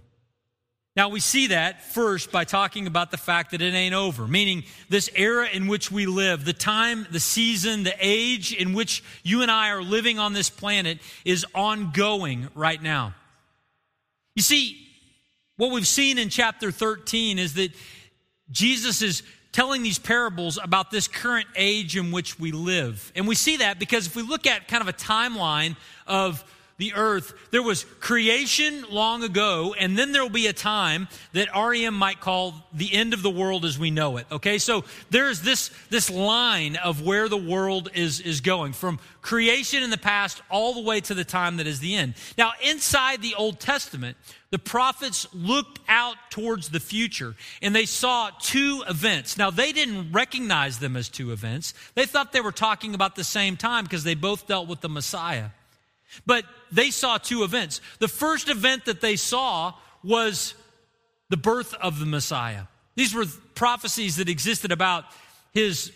Now, 0.95 1.09
we 1.09 1.21
see 1.21 1.49
that 1.49 1.85
first 1.93 2.33
by 2.33 2.45
talking 2.45 2.89
about 2.89 3.11
the 3.11 3.17
fact 3.17 3.53
that 3.53 3.63
it 3.63 3.73
ain't 3.73 3.95
over, 3.95 4.27
meaning 4.27 4.65
this 4.89 5.09
era 5.15 5.49
in 5.49 5.69
which 5.69 5.93
we 5.93 6.07
live, 6.07 6.45
the 6.45 6.53
time, 6.53 7.07
the 7.11 7.21
season, 7.21 7.85
the 7.85 7.95
age 8.01 8.53
in 8.53 8.73
which 8.73 9.05
you 9.23 9.43
and 9.43 9.51
I 9.51 9.71
are 9.71 9.83
living 9.83 10.19
on 10.19 10.33
this 10.33 10.51
planet 10.51 10.99
is 11.25 11.47
ongoing 11.55 12.49
right 12.55 12.83
now. 12.83 13.15
You 14.35 14.43
see, 14.43 14.77
what 15.57 15.71
we've 15.71 15.87
seen 15.87 16.19
in 16.19 16.31
chapter 16.31 16.73
13 16.73 17.39
is 17.39 17.55
that 17.55 17.71
Jesus 18.51 19.01
is 19.01 19.23
telling 19.59 19.83
these 19.83 19.99
parables 19.99 20.57
about 20.63 20.93
this 20.93 21.09
current 21.09 21.49
age 21.57 21.97
in 21.97 22.13
which 22.13 22.39
we 22.39 22.53
live. 22.53 23.11
And 23.17 23.27
we 23.27 23.35
see 23.35 23.57
that 23.57 23.81
because 23.81 24.07
if 24.07 24.15
we 24.15 24.23
look 24.23 24.47
at 24.47 24.69
kind 24.69 24.81
of 24.81 24.87
a 24.87 24.93
timeline 24.93 25.75
of 26.07 26.45
the 26.79 26.95
earth, 26.95 27.35
there 27.51 27.63
was 27.63 27.85
creation 27.99 28.85
long 28.89 29.25
ago, 29.25 29.75
and 29.79 29.99
then 29.99 30.13
there 30.13 30.23
will 30.23 30.31
be 30.31 30.47
a 30.47 30.53
time 30.53 31.09
that 31.33 31.49
REM 31.55 31.93
might 31.93 32.21
call 32.21 32.55
the 32.73 32.95
end 32.95 33.13
of 33.13 33.23
the 33.23 33.31
world 33.31 33.65
as 33.65 33.79
we 33.79 33.91
know 33.91 34.17
it. 34.17 34.27
Okay, 34.31 34.59
so 34.59 34.85
there's 35.11 35.43
this, 35.43 35.71
this 35.91 36.09
line 36.09 36.77
of 36.77 37.03
where 37.03 37.29
the 37.29 37.37
world 37.37 37.91
is, 37.95 38.21
is 38.21 38.41
going 38.41 38.73
from 38.73 39.01
creation 39.23 39.83
in 39.83 39.91
the 39.91 39.99
past 39.99 40.41
all 40.51 40.73
the 40.73 40.81
way 40.81 41.01
to 41.01 41.15
the 41.15 41.25
time 41.25 41.57
that 41.57 41.67
is 41.67 41.81
the 41.81 41.97
end. 41.97 42.15
Now, 42.39 42.53
inside 42.65 43.23
the 43.23 43.35
Old 43.35 43.59
Testament, 43.59 44.17
the 44.51 44.59
prophets 44.59 45.27
looked 45.35 45.81
out 45.89 46.17
towards 46.31 46.69
the 46.69 46.81
future 46.81 47.35
and 47.61 47.75
they 47.75 47.87
saw 47.87 48.31
two 48.41 48.85
events. 48.89 49.37
Now, 49.37 49.51
they 49.51 49.73
didn't 49.73 50.13
recognize 50.13 50.79
them 50.79 50.97
as 50.97 51.09
two 51.09 51.33
events. 51.33 51.75
They 51.95 52.07
thought 52.07 52.33
they 52.33 52.41
were 52.41 52.53
talking 52.53 52.95
about 52.95 53.17
the 53.17 53.25
same 53.25 53.57
time 53.57 53.83
because 53.83 54.05
they 54.05 54.15
both 54.15 54.47
dealt 54.47 54.69
with 54.69 54.81
the 54.81 54.89
Messiah. 54.89 55.51
But 56.27 56.45
they 56.73 56.91
saw 56.91 57.19
two 57.19 57.45
events. 57.45 57.81
The 57.99 58.09
first 58.09 58.49
event 58.49 58.87
that 58.87 59.01
they 59.01 59.17
saw 59.17 59.75
was 60.03 60.55
the 61.29 61.37
birth 61.37 61.75
of 61.75 61.99
the 61.99 62.07
Messiah. 62.07 62.65
These 62.95 63.15
were 63.15 63.27
prophecies 63.55 64.17
that 64.17 64.29
existed 64.29 64.73
about 64.73 65.05
his 65.53 65.93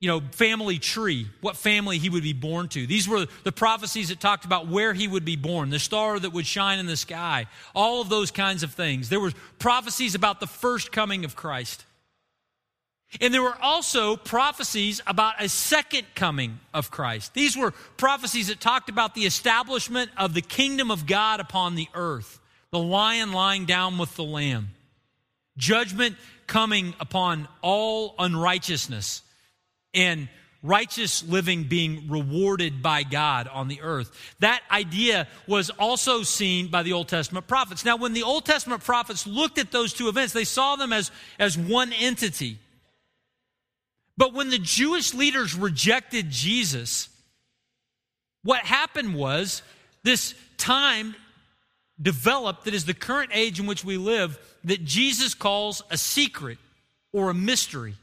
you 0.00 0.08
know, 0.08 0.22
family 0.32 0.78
tree, 0.78 1.28
what 1.42 1.56
family 1.56 1.98
he 1.98 2.08
would 2.08 2.22
be 2.22 2.32
born 2.32 2.68
to. 2.68 2.86
These 2.86 3.06
were 3.06 3.26
the 3.44 3.52
prophecies 3.52 4.08
that 4.08 4.18
talked 4.18 4.46
about 4.46 4.66
where 4.66 4.94
he 4.94 5.06
would 5.06 5.26
be 5.26 5.36
born, 5.36 5.68
the 5.68 5.78
star 5.78 6.18
that 6.18 6.32
would 6.32 6.46
shine 6.46 6.78
in 6.78 6.86
the 6.86 6.96
sky, 6.96 7.46
all 7.74 8.00
of 8.00 8.08
those 8.08 8.30
kinds 8.30 8.62
of 8.62 8.72
things. 8.72 9.10
There 9.10 9.20
were 9.20 9.32
prophecies 9.58 10.14
about 10.14 10.40
the 10.40 10.46
first 10.46 10.90
coming 10.90 11.26
of 11.26 11.36
Christ. 11.36 11.84
And 13.20 13.34
there 13.34 13.42
were 13.42 13.60
also 13.60 14.16
prophecies 14.16 15.00
about 15.06 15.34
a 15.40 15.48
second 15.48 16.06
coming 16.14 16.60
of 16.72 16.90
Christ. 16.90 17.34
These 17.34 17.56
were 17.56 17.72
prophecies 17.96 18.48
that 18.48 18.60
talked 18.60 18.88
about 18.88 19.14
the 19.14 19.26
establishment 19.26 20.10
of 20.16 20.32
the 20.32 20.42
kingdom 20.42 20.90
of 20.90 21.06
God 21.06 21.40
upon 21.40 21.74
the 21.74 21.88
earth, 21.94 22.38
the 22.70 22.78
lion 22.78 23.32
lying 23.32 23.64
down 23.64 23.98
with 23.98 24.14
the 24.14 24.22
lamb, 24.22 24.70
judgment 25.56 26.16
coming 26.46 26.94
upon 27.00 27.48
all 27.62 28.14
unrighteousness, 28.18 29.22
and 29.92 30.28
righteous 30.62 31.24
living 31.24 31.64
being 31.64 32.08
rewarded 32.08 32.82
by 32.82 33.02
God 33.02 33.48
on 33.48 33.66
the 33.66 33.80
earth. 33.80 34.12
That 34.40 34.62
idea 34.70 35.26
was 35.48 35.70
also 35.70 36.22
seen 36.22 36.68
by 36.68 36.82
the 36.82 36.92
Old 36.92 37.08
Testament 37.08 37.48
prophets. 37.48 37.84
Now, 37.84 37.96
when 37.96 38.12
the 38.12 38.22
Old 38.22 38.44
Testament 38.44 38.84
prophets 38.84 39.26
looked 39.26 39.58
at 39.58 39.72
those 39.72 39.92
two 39.92 40.08
events, 40.08 40.32
they 40.32 40.44
saw 40.44 40.76
them 40.76 40.92
as, 40.92 41.10
as 41.38 41.58
one 41.58 41.92
entity. 41.92 42.58
But 44.16 44.34
when 44.34 44.50
the 44.50 44.58
Jewish 44.58 45.14
leaders 45.14 45.54
rejected 45.54 46.30
Jesus, 46.30 47.08
what 48.42 48.60
happened 48.60 49.14
was 49.14 49.62
this 50.02 50.34
time 50.56 51.14
developed 52.00 52.64
that 52.64 52.74
is 52.74 52.84
the 52.84 52.94
current 52.94 53.30
age 53.34 53.60
in 53.60 53.66
which 53.66 53.84
we 53.84 53.96
live 53.96 54.38
that 54.64 54.84
Jesus 54.84 55.34
calls 55.34 55.82
a 55.90 55.96
secret 55.96 56.58
or 57.12 57.30
a 57.30 57.34
mystery. 57.34 57.94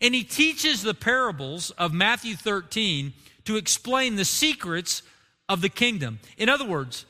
And 0.00 0.14
he 0.14 0.22
teaches 0.22 0.82
the 0.82 0.94
parables 0.94 1.70
of 1.72 1.92
Matthew 1.92 2.36
13 2.36 3.12
to 3.44 3.56
explain 3.56 4.16
the 4.16 4.24
secrets 4.24 5.02
of 5.48 5.60
the 5.60 5.68
kingdom. 5.68 6.20
In 6.36 6.48
other 6.48 6.64
words, 6.64 7.04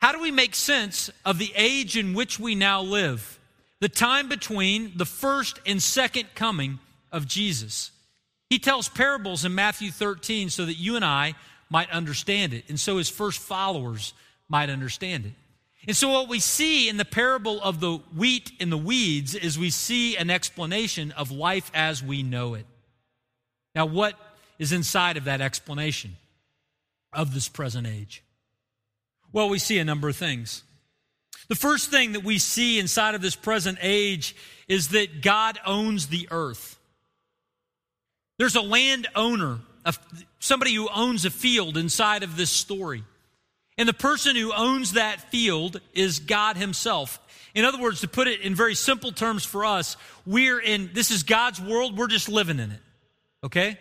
how 0.00 0.12
do 0.12 0.20
we 0.20 0.30
make 0.30 0.54
sense 0.54 1.10
of 1.24 1.38
the 1.38 1.52
age 1.56 1.96
in 1.96 2.14
which 2.14 2.38
we 2.38 2.54
now 2.54 2.82
live? 2.82 3.38
The 3.80 3.88
time 3.88 4.28
between 4.28 4.92
the 4.96 5.04
first 5.04 5.58
and 5.66 5.82
second 5.82 6.28
coming 6.34 6.78
of 7.12 7.26
Jesus. 7.26 7.90
He 8.48 8.58
tells 8.58 8.88
parables 8.88 9.44
in 9.44 9.54
Matthew 9.54 9.90
13 9.90 10.50
so 10.50 10.66
that 10.66 10.74
you 10.74 10.96
and 10.96 11.04
I 11.04 11.34
might 11.68 11.90
understand 11.90 12.52
it, 12.52 12.64
and 12.68 12.78
so 12.78 12.96
his 12.96 13.08
first 13.08 13.38
followers 13.38 14.12
might 14.48 14.70
understand 14.70 15.26
it. 15.26 15.32
And 15.86 15.96
so, 15.96 16.10
what 16.10 16.28
we 16.28 16.40
see 16.40 16.88
in 16.88 16.98
the 16.98 17.04
parable 17.04 17.62
of 17.62 17.80
the 17.80 17.98
wheat 18.14 18.52
and 18.60 18.70
the 18.70 18.76
weeds 18.76 19.34
is 19.34 19.58
we 19.58 19.70
see 19.70 20.16
an 20.16 20.28
explanation 20.28 21.10
of 21.12 21.30
life 21.30 21.70
as 21.72 22.02
we 22.02 22.22
know 22.22 22.54
it. 22.54 22.66
Now, 23.74 23.86
what 23.86 24.14
is 24.58 24.72
inside 24.72 25.16
of 25.16 25.24
that 25.24 25.40
explanation 25.40 26.16
of 27.12 27.32
this 27.32 27.48
present 27.48 27.86
age? 27.86 28.22
Well, 29.32 29.48
we 29.48 29.58
see 29.58 29.78
a 29.78 29.84
number 29.84 30.08
of 30.08 30.16
things. 30.16 30.64
The 31.48 31.54
first 31.54 31.90
thing 31.90 32.12
that 32.12 32.24
we 32.24 32.38
see 32.38 32.78
inside 32.78 33.14
of 33.14 33.22
this 33.22 33.36
present 33.36 33.78
age 33.80 34.36
is 34.68 34.88
that 34.88 35.22
God 35.22 35.58
owns 35.64 36.08
the 36.08 36.28
earth. 36.30 36.78
There's 38.40 38.56
a 38.56 38.62
landowner, 38.62 39.58
somebody 40.38 40.72
who 40.72 40.88
owns 40.88 41.26
a 41.26 41.30
field 41.30 41.76
inside 41.76 42.22
of 42.22 42.38
this 42.38 42.48
story. 42.48 43.04
And 43.76 43.86
the 43.86 43.92
person 43.92 44.34
who 44.34 44.50
owns 44.50 44.94
that 44.94 45.30
field 45.30 45.78
is 45.92 46.20
God 46.20 46.56
Himself. 46.56 47.20
In 47.54 47.66
other 47.66 47.78
words, 47.78 48.00
to 48.00 48.08
put 48.08 48.28
it 48.28 48.40
in 48.40 48.54
very 48.54 48.74
simple 48.74 49.12
terms 49.12 49.44
for 49.44 49.66
us, 49.66 49.98
we're 50.24 50.58
in, 50.58 50.88
this 50.94 51.10
is 51.10 51.22
God's 51.22 51.60
world, 51.60 51.98
we're 51.98 52.06
just 52.06 52.30
living 52.30 52.58
in 52.58 52.70
it. 52.70 52.80
Okay? 53.44 53.78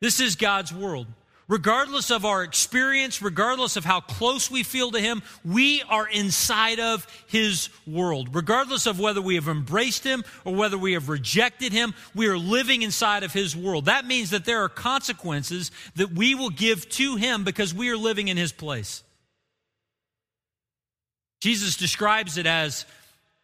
This 0.00 0.20
is 0.20 0.36
God's 0.36 0.70
world. 0.70 1.06
Regardless 1.48 2.10
of 2.10 2.26
our 2.26 2.42
experience, 2.42 3.22
regardless 3.22 3.76
of 3.76 3.84
how 3.86 4.00
close 4.00 4.50
we 4.50 4.62
feel 4.62 4.90
to 4.90 5.00
Him, 5.00 5.22
we 5.46 5.82
are 5.88 6.06
inside 6.06 6.78
of 6.78 7.06
His 7.26 7.70
world. 7.86 8.34
Regardless 8.34 8.84
of 8.84 9.00
whether 9.00 9.22
we 9.22 9.36
have 9.36 9.48
embraced 9.48 10.04
Him 10.04 10.24
or 10.44 10.54
whether 10.54 10.76
we 10.76 10.92
have 10.92 11.08
rejected 11.08 11.72
Him, 11.72 11.94
we 12.14 12.26
are 12.26 12.36
living 12.36 12.82
inside 12.82 13.22
of 13.22 13.32
His 13.32 13.56
world. 13.56 13.86
That 13.86 14.04
means 14.04 14.28
that 14.30 14.44
there 14.44 14.62
are 14.62 14.68
consequences 14.68 15.70
that 15.96 16.12
we 16.12 16.34
will 16.34 16.50
give 16.50 16.86
to 16.90 17.16
Him 17.16 17.44
because 17.44 17.72
we 17.72 17.88
are 17.88 17.96
living 17.96 18.28
in 18.28 18.36
His 18.36 18.52
place. 18.52 19.02
Jesus 21.40 21.78
describes 21.78 22.36
it 22.36 22.46
as 22.46 22.84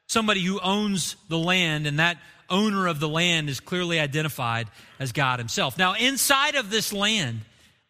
somebody 0.08 0.42
who 0.42 0.60
owns 0.60 1.16
the 1.30 1.38
land, 1.38 1.86
and 1.86 1.98
that 1.98 2.18
owner 2.50 2.86
of 2.86 3.00
the 3.00 3.08
land 3.08 3.48
is 3.48 3.60
clearly 3.60 3.98
identified 3.98 4.68
as 4.98 5.12
God 5.12 5.38
Himself. 5.38 5.78
Now, 5.78 5.94
inside 5.94 6.54
of 6.54 6.68
this 6.68 6.92
land 6.92 7.40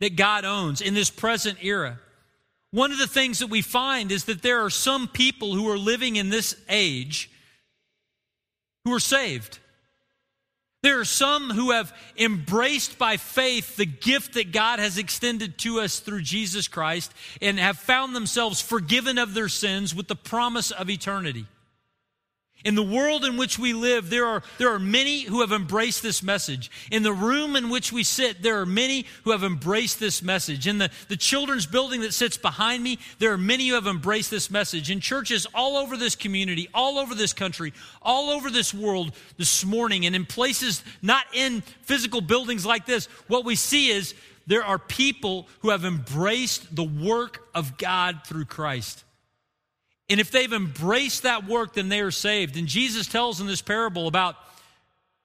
that 0.05 0.17
God 0.17 0.45
owns 0.45 0.81
in 0.81 0.95
this 0.95 1.11
present 1.11 1.59
era, 1.63 1.99
one 2.71 2.93
of 2.93 2.99
the 2.99 3.07
things 3.07 3.39
that 3.39 3.49
we 3.49 3.63
find 3.63 4.13
is 4.13 4.25
that 4.25 4.43
there 4.43 4.65
are 4.65 4.71
some 4.71 5.09
people 5.09 5.55
who 5.55 5.69
are 5.71 5.79
living 5.79 6.17
in 6.17 6.29
this 6.29 6.57
age 6.69 7.31
who 8.85 8.93
are 8.93 9.01
saved. 9.01 9.59
There 10.83 11.01
are 11.01 11.07
some 11.07 11.49
who 11.49 11.71
have 11.71 11.97
embraced 12.19 12.99
by 12.99 13.17
faith 13.17 13.77
the 13.77 13.87
gift 13.87 14.35
that 14.35 14.53
God 14.53 14.79
has 14.79 14.99
extended 14.99 15.57
to 15.59 15.81
us 15.81 16.01
through 16.01 16.21
Jesus 16.21 16.69
Christ 16.69 17.11
and 17.41 17.59
have 17.59 17.79
found 17.79 18.15
themselves 18.15 18.61
forgiven 18.61 19.17
of 19.17 19.33
their 19.33 19.49
sins 19.49 19.95
with 19.95 20.09
the 20.09 20.17
promise 20.17 20.71
of 20.71 20.91
eternity. 20.91 21.47
In 22.65 22.75
the 22.75 22.83
world 22.83 23.27
in 23.27 23.37
which 23.37 23.59
we 23.59 23.75
live, 23.75 24.09
there 24.09 24.25
are, 24.25 24.43
there 24.57 24.73
are 24.73 24.79
many 24.79 25.21
who 25.21 25.43
have 25.43 25.53
embraced 25.53 26.03
this 26.03 26.23
message. 26.23 26.71
In 26.91 27.03
the 27.03 27.13
room 27.13 27.57
in 27.57 27.69
which 27.69 27.93
we 27.93 28.03
sit, 28.03 28.43
there 28.43 28.59
are 28.59 28.67
many 28.67 29.05
who 29.25 29.33
have 29.33 29.45
embraced 29.45 30.01
this 30.01 30.23
message. 30.23 30.67
In 30.67 30.79
the, 30.79 30.91
the 31.09 31.17
children's 31.17 31.67
building 31.67 32.01
that 32.01 32.15
sits 32.15 32.39
behind 32.39 32.83
me, 32.83 32.99
there 33.19 33.33
are 33.33 33.39
many 33.39 33.69
who 33.69 33.75
have 33.75 33.87
embraced 33.87 34.31
this 34.31 34.51
message. 34.51 34.91
In 34.91 35.01
churches 35.01 35.47
all 35.55 35.77
over 35.77 35.99
this 35.99 36.17
community, 36.17 36.71
all 36.73 36.99
over 36.99 37.15
this 37.15 37.35
country, 37.35 37.75
all 38.01 38.31
over 38.31 38.49
this 38.49 38.73
world 38.73 39.13
this 39.37 39.63
morning, 39.63 40.07
and 40.07 40.17
in 40.17 40.25
places 40.25 40.83
not 41.03 41.27
in 41.35 41.61
physical 41.83 42.23
buildings 42.23 42.65
like 42.65 42.87
this, 42.87 43.07
what 43.29 43.45
we 43.45 43.57
see 43.57 43.91
is 43.91 44.15
there 44.47 44.65
are 44.65 44.79
people 44.79 45.49
who 45.61 45.69
have 45.69 45.85
embraced 45.85 46.75
the 46.75 46.83
work 46.83 47.47
of 47.55 47.77
God 47.77 48.21
through 48.25 48.47
Christ. 48.47 49.04
And 50.09 50.21
if 50.21 50.31
they've 50.31 50.53
embraced 50.53 51.23
that 51.23 51.47
work, 51.47 51.75
then 51.75 51.89
they 51.89 52.01
are 52.01 52.11
saved. 52.11 52.57
And 52.57 52.69
Jesus 52.69 53.07
tells 53.07 53.41
in 53.41 53.47
this 53.47 53.63
parable 53.63 54.07
about 54.07 54.37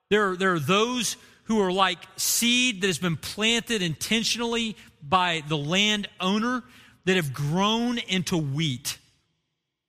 there, 0.09 0.35
there 0.35 0.53
are 0.53 0.59
those 0.59 1.17
who 1.43 1.59
are 1.61 1.71
like 1.71 1.99
seed 2.15 2.81
that 2.81 2.87
has 2.87 2.99
been 2.99 3.17
planted 3.17 3.81
intentionally 3.81 4.77
by 5.01 5.43
the 5.47 5.57
landowner 5.57 6.63
that 7.05 7.15
have 7.15 7.33
grown 7.33 7.97
into 7.97 8.37
wheat, 8.37 8.97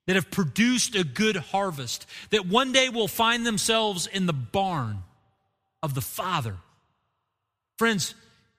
that 0.06 0.16
have 0.16 0.30
produced 0.30 0.94
a 0.94 1.04
good 1.04 1.36
harvest, 1.36 2.06
that 2.30 2.46
one 2.46 2.72
day 2.72 2.88
will 2.88 3.08
find 3.08 3.46
themselves 3.46 4.06
in 4.06 4.26
the 4.26 4.32
barn 4.32 4.98
of 5.82 5.94
the 5.94 6.00
Father. 6.00 6.56
Friends, 7.78 8.14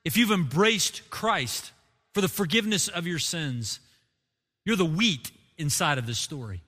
if 0.06 0.18
you've 0.18 0.32
embraced 0.32 1.10
Christ 1.10 1.72
for 2.14 2.22
the 2.22 2.28
forgiveness 2.28 2.88
of 2.88 3.06
your 3.06 3.20
sins, 3.20 3.80
you're 4.66 4.76
the 4.76 4.86
wheat 4.86 5.32
inside 5.62 5.98
of 5.98 6.06
this 6.06 6.20
story. 6.20 6.62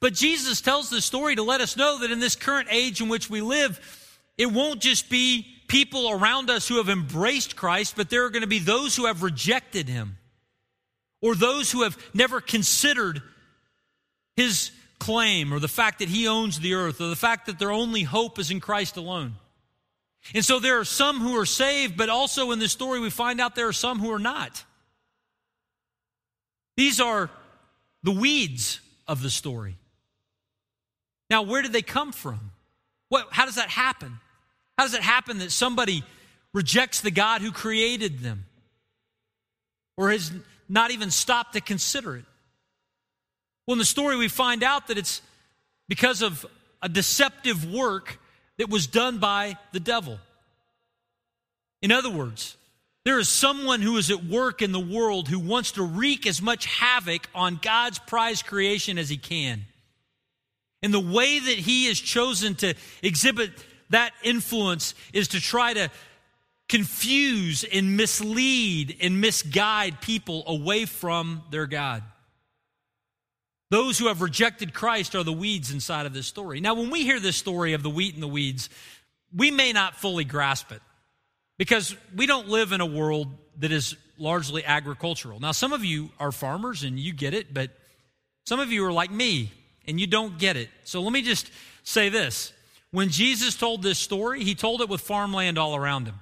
But 0.00 0.14
Jesus 0.14 0.60
tells 0.60 0.90
this 0.90 1.04
story 1.04 1.36
to 1.36 1.42
let 1.42 1.60
us 1.60 1.76
know 1.76 1.98
that 1.98 2.10
in 2.10 2.18
this 2.18 2.36
current 2.36 2.68
age 2.70 3.00
in 3.00 3.08
which 3.08 3.28
we 3.28 3.40
live, 3.40 3.78
it 4.38 4.46
won't 4.46 4.80
just 4.80 5.08
be 5.10 5.46
people 5.68 6.10
around 6.10 6.50
us 6.50 6.66
who 6.66 6.78
have 6.78 6.88
embraced 6.88 7.56
Christ, 7.56 7.94
but 7.96 8.10
there 8.10 8.24
are 8.24 8.30
going 8.30 8.42
to 8.42 8.48
be 8.48 8.58
those 8.58 8.96
who 8.96 9.06
have 9.06 9.22
rejected 9.22 9.88
him 9.88 10.16
or 11.20 11.34
those 11.34 11.70
who 11.70 11.82
have 11.82 11.96
never 12.14 12.40
considered 12.40 13.22
his 14.36 14.70
claim 14.98 15.52
or 15.52 15.58
the 15.58 15.68
fact 15.68 15.98
that 16.00 16.08
he 16.08 16.26
owns 16.26 16.60
the 16.60 16.74
earth 16.74 17.00
or 17.00 17.08
the 17.08 17.16
fact 17.16 17.46
that 17.46 17.58
their 17.58 17.70
only 17.70 18.02
hope 18.02 18.38
is 18.38 18.50
in 18.50 18.60
Christ 18.60 18.96
alone. 18.96 19.34
And 20.34 20.44
so 20.44 20.58
there 20.58 20.78
are 20.80 20.84
some 20.84 21.20
who 21.20 21.38
are 21.38 21.46
saved, 21.46 21.96
but 21.96 22.08
also 22.08 22.50
in 22.50 22.58
this 22.58 22.72
story 22.72 23.00
we 23.00 23.10
find 23.10 23.40
out 23.40 23.54
there 23.54 23.68
are 23.68 23.72
some 23.72 23.98
who 23.98 24.10
are 24.12 24.18
not. 24.18 24.64
These 26.76 27.00
are 27.00 27.30
the 28.02 28.10
weeds 28.10 28.80
of 29.06 29.22
the 29.22 29.30
story. 29.30 29.76
Now, 31.30 31.42
where 31.42 31.62
did 31.62 31.72
they 31.72 31.82
come 31.82 32.12
from? 32.12 32.52
What, 33.08 33.28
how 33.30 33.46
does 33.46 33.56
that 33.56 33.70
happen? 33.70 34.18
How 34.76 34.84
does 34.84 34.94
it 34.94 35.02
happen 35.02 35.38
that 35.38 35.52
somebody 35.52 36.04
rejects 36.52 37.00
the 37.00 37.10
God 37.10 37.40
who 37.42 37.52
created 37.52 38.20
them 38.20 38.46
or 39.96 40.10
has 40.10 40.32
not 40.68 40.90
even 40.90 41.10
stopped 41.10 41.54
to 41.54 41.60
consider 41.60 42.16
it? 42.16 42.24
Well, 43.66 43.74
in 43.74 43.78
the 43.78 43.84
story, 43.84 44.16
we 44.16 44.28
find 44.28 44.62
out 44.62 44.88
that 44.88 44.98
it's 44.98 45.22
because 45.88 46.22
of 46.22 46.44
a 46.82 46.88
deceptive 46.88 47.70
work 47.72 48.18
that 48.58 48.68
was 48.68 48.86
done 48.86 49.18
by 49.18 49.56
the 49.72 49.80
devil. 49.80 50.18
In 51.82 51.92
other 51.92 52.10
words, 52.10 52.56
there 53.04 53.18
is 53.18 53.28
someone 53.28 53.82
who 53.82 53.96
is 53.98 54.10
at 54.10 54.24
work 54.24 54.62
in 54.62 54.72
the 54.72 54.80
world 54.80 55.28
who 55.28 55.38
wants 55.38 55.72
to 55.72 55.82
wreak 55.82 56.26
as 56.26 56.40
much 56.40 56.64
havoc 56.66 57.28
on 57.34 57.58
God's 57.60 57.98
prized 57.98 58.46
creation 58.46 58.98
as 58.98 59.08
he 59.08 59.18
can. 59.18 59.66
And 60.82 60.92
the 60.92 61.00
way 61.00 61.38
that 61.38 61.58
he 61.58 61.86
has 61.86 61.98
chosen 61.98 62.54
to 62.56 62.74
exhibit 63.02 63.50
that 63.90 64.12
influence 64.22 64.94
is 65.12 65.28
to 65.28 65.40
try 65.40 65.74
to 65.74 65.90
confuse 66.68 67.64
and 67.64 67.96
mislead 67.96 68.96
and 69.00 69.20
misguide 69.20 70.00
people 70.00 70.42
away 70.46 70.86
from 70.86 71.42
their 71.50 71.66
God. 71.66 72.02
Those 73.70 73.98
who 73.98 74.08
have 74.08 74.22
rejected 74.22 74.72
Christ 74.72 75.14
are 75.14 75.24
the 75.24 75.32
weeds 75.32 75.72
inside 75.72 76.06
of 76.06 76.14
this 76.14 76.26
story. 76.26 76.60
Now, 76.60 76.74
when 76.74 76.90
we 76.90 77.02
hear 77.02 77.20
this 77.20 77.36
story 77.36 77.74
of 77.74 77.82
the 77.82 77.90
wheat 77.90 78.14
and 78.14 78.22
the 78.22 78.28
weeds, 78.28 78.70
we 79.34 79.50
may 79.50 79.72
not 79.72 79.96
fully 79.96 80.24
grasp 80.24 80.72
it. 80.72 80.80
Because 81.58 81.96
we 82.14 82.26
don't 82.26 82.48
live 82.48 82.72
in 82.72 82.80
a 82.80 82.86
world 82.86 83.28
that 83.58 83.70
is 83.72 83.96
largely 84.18 84.64
agricultural. 84.64 85.40
Now, 85.40 85.52
some 85.52 85.72
of 85.72 85.84
you 85.84 86.10
are 86.18 86.32
farmers 86.32 86.82
and 86.82 86.98
you 86.98 87.12
get 87.12 87.34
it, 87.34 87.54
but 87.54 87.70
some 88.44 88.60
of 88.60 88.72
you 88.72 88.84
are 88.84 88.92
like 88.92 89.10
me 89.10 89.52
and 89.86 90.00
you 90.00 90.06
don't 90.06 90.38
get 90.38 90.56
it. 90.56 90.68
So 90.84 91.00
let 91.02 91.12
me 91.12 91.22
just 91.22 91.50
say 91.82 92.08
this. 92.08 92.52
When 92.90 93.08
Jesus 93.08 93.56
told 93.56 93.82
this 93.82 93.98
story, 93.98 94.44
he 94.44 94.54
told 94.54 94.80
it 94.80 94.88
with 94.88 95.00
farmland 95.00 95.58
all 95.58 95.74
around 95.74 96.06
him. 96.06 96.16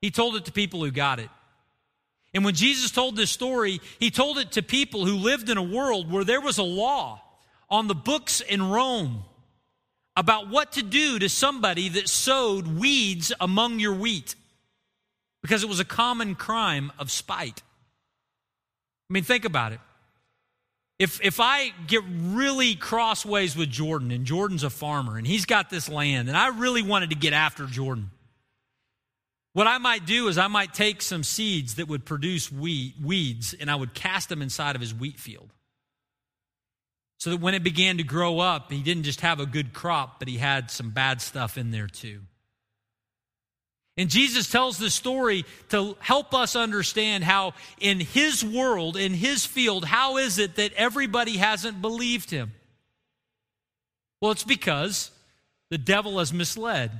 He 0.00 0.10
told 0.10 0.36
it 0.36 0.46
to 0.46 0.52
people 0.52 0.84
who 0.84 0.90
got 0.90 1.18
it. 1.18 1.30
And 2.34 2.44
when 2.44 2.54
Jesus 2.54 2.90
told 2.90 3.16
this 3.16 3.30
story, 3.30 3.80
he 4.00 4.10
told 4.10 4.38
it 4.38 4.52
to 4.52 4.62
people 4.62 5.06
who 5.06 5.14
lived 5.16 5.48
in 5.48 5.56
a 5.56 5.62
world 5.62 6.10
where 6.10 6.24
there 6.24 6.40
was 6.40 6.58
a 6.58 6.64
law 6.64 7.22
on 7.70 7.86
the 7.86 7.94
books 7.94 8.40
in 8.40 8.70
Rome 8.70 9.24
about 10.16 10.48
what 10.48 10.72
to 10.72 10.82
do 10.82 11.18
to 11.18 11.28
somebody 11.28 11.88
that 11.90 12.08
sowed 12.08 12.66
weeds 12.66 13.32
among 13.40 13.78
your 13.78 13.94
wheat 13.94 14.34
because 15.44 15.62
it 15.62 15.68
was 15.68 15.78
a 15.78 15.84
common 15.84 16.34
crime 16.34 16.90
of 16.98 17.10
spite. 17.10 17.62
I 19.10 19.12
mean, 19.12 19.24
think 19.24 19.44
about 19.44 19.72
it. 19.72 19.80
if, 20.98 21.22
if 21.22 21.38
I 21.38 21.68
get 21.86 22.02
really 22.08 22.74
crossways 22.76 23.54
with 23.54 23.68
Jordan, 23.68 24.10
and 24.10 24.24
Jordan's 24.24 24.64
a 24.64 24.70
farmer, 24.70 25.18
and 25.18 25.26
he's 25.26 25.44
got 25.44 25.68
this 25.68 25.86
land, 25.86 26.28
and 26.28 26.36
I 26.36 26.48
really 26.48 26.80
wanted 26.80 27.10
to 27.10 27.16
get 27.16 27.34
after 27.34 27.66
Jordan, 27.66 28.10
what 29.52 29.66
I 29.66 29.76
might 29.76 30.06
do 30.06 30.28
is 30.28 30.38
I 30.38 30.46
might 30.46 30.72
take 30.72 31.02
some 31.02 31.22
seeds 31.22 31.74
that 31.74 31.88
would 31.88 32.06
produce 32.06 32.50
weeds, 32.50 33.54
and 33.54 33.70
I 33.70 33.74
would 33.74 33.92
cast 33.92 34.30
them 34.30 34.40
inside 34.40 34.76
of 34.76 34.80
his 34.80 34.94
wheat 34.94 35.20
field. 35.20 35.50
So 37.18 37.30
that 37.30 37.40
when 37.40 37.52
it 37.52 37.62
began 37.62 37.98
to 37.98 38.02
grow 38.02 38.38
up, 38.38 38.72
he 38.72 38.82
didn't 38.82 39.02
just 39.02 39.20
have 39.20 39.40
a 39.40 39.46
good 39.46 39.74
crop, 39.74 40.20
but 40.20 40.28
he 40.28 40.38
had 40.38 40.70
some 40.70 40.88
bad 40.88 41.20
stuff 41.20 41.58
in 41.58 41.70
there 41.70 41.86
too. 41.86 42.20
And 43.96 44.10
Jesus 44.10 44.50
tells 44.50 44.76
this 44.76 44.94
story 44.94 45.44
to 45.68 45.96
help 46.00 46.34
us 46.34 46.56
understand 46.56 47.22
how, 47.22 47.54
in 47.78 48.00
his 48.00 48.44
world, 48.44 48.96
in 48.96 49.14
his 49.14 49.46
field, 49.46 49.84
how 49.84 50.16
is 50.16 50.38
it 50.38 50.56
that 50.56 50.72
everybody 50.72 51.36
hasn't 51.36 51.80
believed 51.80 52.30
him? 52.30 52.52
Well, 54.20 54.32
it's 54.32 54.42
because 54.42 55.10
the 55.70 55.78
devil 55.78 56.18
has 56.18 56.32
misled. 56.32 56.90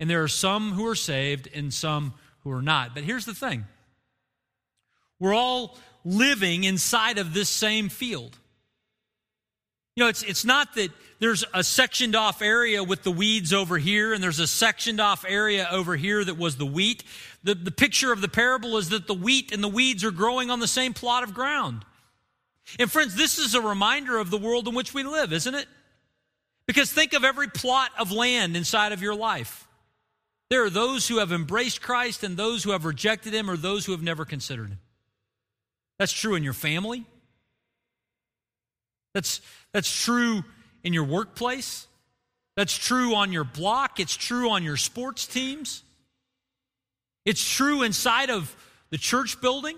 And 0.00 0.08
there 0.08 0.22
are 0.22 0.28
some 0.28 0.72
who 0.72 0.86
are 0.86 0.94
saved 0.94 1.48
and 1.54 1.72
some 1.72 2.14
who 2.40 2.50
are 2.50 2.62
not. 2.62 2.94
But 2.94 3.04
here's 3.04 3.24
the 3.24 3.34
thing 3.34 3.66
we're 5.20 5.34
all 5.34 5.76
living 6.04 6.64
inside 6.64 7.18
of 7.18 7.34
this 7.34 7.48
same 7.48 7.88
field. 7.88 8.36
You 9.98 10.04
know, 10.04 10.10
it's, 10.10 10.22
it's 10.22 10.44
not 10.44 10.76
that 10.76 10.92
there's 11.18 11.42
a 11.52 11.64
sectioned 11.64 12.14
off 12.14 12.40
area 12.40 12.84
with 12.84 13.02
the 13.02 13.10
weeds 13.10 13.52
over 13.52 13.78
here, 13.78 14.12
and 14.12 14.22
there's 14.22 14.38
a 14.38 14.46
sectioned 14.46 15.00
off 15.00 15.24
area 15.26 15.66
over 15.72 15.96
here 15.96 16.22
that 16.22 16.38
was 16.38 16.56
the 16.56 16.64
wheat. 16.64 17.02
The, 17.42 17.56
the 17.56 17.72
picture 17.72 18.12
of 18.12 18.20
the 18.20 18.28
parable 18.28 18.76
is 18.76 18.90
that 18.90 19.08
the 19.08 19.14
wheat 19.14 19.50
and 19.50 19.60
the 19.60 19.66
weeds 19.66 20.04
are 20.04 20.12
growing 20.12 20.52
on 20.52 20.60
the 20.60 20.68
same 20.68 20.94
plot 20.94 21.24
of 21.24 21.34
ground. 21.34 21.84
And 22.78 22.88
friends, 22.88 23.16
this 23.16 23.40
is 23.40 23.56
a 23.56 23.60
reminder 23.60 24.18
of 24.18 24.30
the 24.30 24.38
world 24.38 24.68
in 24.68 24.74
which 24.76 24.94
we 24.94 25.02
live, 25.02 25.32
isn't 25.32 25.54
it? 25.56 25.66
Because 26.68 26.92
think 26.92 27.12
of 27.12 27.24
every 27.24 27.48
plot 27.48 27.90
of 27.98 28.12
land 28.12 28.56
inside 28.56 28.92
of 28.92 29.02
your 29.02 29.16
life. 29.16 29.66
There 30.48 30.64
are 30.64 30.70
those 30.70 31.08
who 31.08 31.18
have 31.18 31.32
embraced 31.32 31.82
Christ 31.82 32.22
and 32.22 32.36
those 32.36 32.62
who 32.62 32.70
have 32.70 32.84
rejected 32.84 33.34
him 33.34 33.50
or 33.50 33.56
those 33.56 33.84
who 33.84 33.90
have 33.90 34.02
never 34.02 34.24
considered 34.24 34.68
him. 34.68 34.78
That's 35.98 36.12
true 36.12 36.36
in 36.36 36.44
your 36.44 36.52
family. 36.52 37.04
That's, 39.18 39.40
that's 39.72 40.04
true 40.04 40.44
in 40.84 40.92
your 40.92 41.02
workplace. 41.02 41.88
That's 42.56 42.76
true 42.76 43.16
on 43.16 43.32
your 43.32 43.42
block. 43.42 43.98
It's 43.98 44.16
true 44.16 44.50
on 44.50 44.62
your 44.62 44.76
sports 44.76 45.26
teams. 45.26 45.82
It's 47.24 47.42
true 47.42 47.82
inside 47.82 48.30
of 48.30 48.54
the 48.90 48.96
church 48.96 49.40
building. 49.40 49.76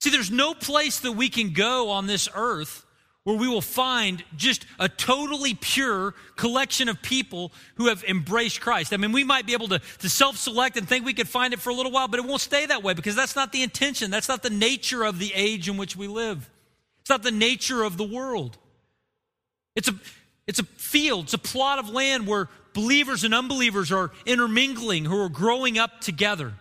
See, 0.00 0.08
there's 0.08 0.30
no 0.30 0.54
place 0.54 1.00
that 1.00 1.12
we 1.12 1.28
can 1.28 1.52
go 1.52 1.90
on 1.90 2.06
this 2.06 2.30
earth 2.34 2.86
where 3.24 3.36
we 3.36 3.46
will 3.46 3.60
find 3.60 4.24
just 4.38 4.64
a 4.78 4.88
totally 4.88 5.52
pure 5.52 6.14
collection 6.36 6.88
of 6.88 7.02
people 7.02 7.52
who 7.74 7.88
have 7.88 8.02
embraced 8.04 8.62
Christ. 8.62 8.94
I 8.94 8.96
mean, 8.96 9.12
we 9.12 9.22
might 9.22 9.44
be 9.44 9.52
able 9.52 9.68
to, 9.68 9.82
to 9.98 10.08
self 10.08 10.38
select 10.38 10.78
and 10.78 10.88
think 10.88 11.04
we 11.04 11.12
could 11.12 11.28
find 11.28 11.52
it 11.52 11.60
for 11.60 11.68
a 11.68 11.74
little 11.74 11.92
while, 11.92 12.08
but 12.08 12.20
it 12.20 12.24
won't 12.24 12.40
stay 12.40 12.64
that 12.64 12.82
way 12.82 12.94
because 12.94 13.14
that's 13.14 13.36
not 13.36 13.52
the 13.52 13.62
intention. 13.62 14.10
That's 14.10 14.30
not 14.30 14.42
the 14.42 14.48
nature 14.48 15.04
of 15.04 15.18
the 15.18 15.30
age 15.34 15.68
in 15.68 15.76
which 15.76 15.94
we 15.94 16.06
live. 16.06 16.48
It's 17.02 17.10
not 17.10 17.22
the 17.22 17.30
nature 17.30 17.82
of 17.82 17.96
the 17.96 18.04
world. 18.04 18.56
It's 19.76 19.88
a, 19.88 19.94
it's 20.46 20.58
a 20.58 20.64
field, 20.64 21.24
it's 21.24 21.34
a 21.34 21.38
plot 21.38 21.78
of 21.78 21.88
land 21.88 22.26
where 22.26 22.48
believers 22.74 23.24
and 23.24 23.34
unbelievers 23.34 23.92
are 23.92 24.10
intermingling, 24.24 25.04
who 25.04 25.20
are 25.20 25.28
growing 25.28 25.78
up 25.78 26.00
together. 26.00 26.54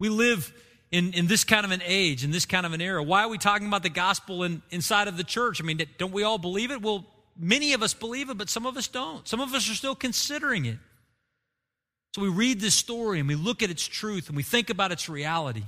We 0.00 0.08
live 0.08 0.52
in, 0.90 1.12
in 1.12 1.26
this 1.26 1.44
kind 1.44 1.64
of 1.64 1.72
an 1.72 1.82
age, 1.84 2.24
in 2.24 2.30
this 2.30 2.46
kind 2.46 2.64
of 2.66 2.72
an 2.72 2.80
era. 2.80 3.02
Why 3.02 3.22
are 3.22 3.28
we 3.28 3.38
talking 3.38 3.66
about 3.66 3.82
the 3.82 3.90
gospel 3.90 4.42
in, 4.44 4.62
inside 4.70 5.08
of 5.08 5.16
the 5.16 5.24
church? 5.24 5.60
I 5.60 5.64
mean, 5.64 5.80
don't 5.98 6.12
we 6.12 6.22
all 6.22 6.38
believe 6.38 6.70
it? 6.70 6.82
Well, 6.82 7.06
many 7.38 7.72
of 7.72 7.82
us 7.82 7.94
believe 7.94 8.30
it, 8.30 8.38
but 8.38 8.48
some 8.48 8.66
of 8.66 8.76
us 8.76 8.88
don't. 8.88 9.26
Some 9.26 9.40
of 9.40 9.52
us 9.54 9.70
are 9.70 9.74
still 9.74 9.94
considering 9.94 10.64
it. 10.66 10.78
So 12.14 12.22
we 12.22 12.28
read 12.28 12.60
this 12.60 12.74
story 12.74 13.20
and 13.20 13.28
we 13.28 13.34
look 13.34 13.62
at 13.62 13.70
its 13.70 13.86
truth 13.86 14.28
and 14.28 14.36
we 14.36 14.42
think 14.42 14.70
about 14.70 14.92
its 14.92 15.08
reality. 15.08 15.64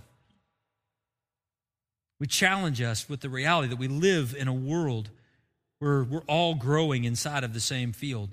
We 2.20 2.26
challenge 2.26 2.80
us 2.82 3.08
with 3.08 3.20
the 3.20 3.30
reality 3.30 3.68
that 3.68 3.78
we 3.78 3.88
live 3.88 4.36
in 4.38 4.46
a 4.46 4.52
world 4.52 5.08
where 5.78 6.04
we're 6.04 6.22
all 6.28 6.54
growing 6.54 7.04
inside 7.04 7.42
of 7.42 7.54
the 7.54 7.60
same 7.60 7.92
field. 7.92 8.28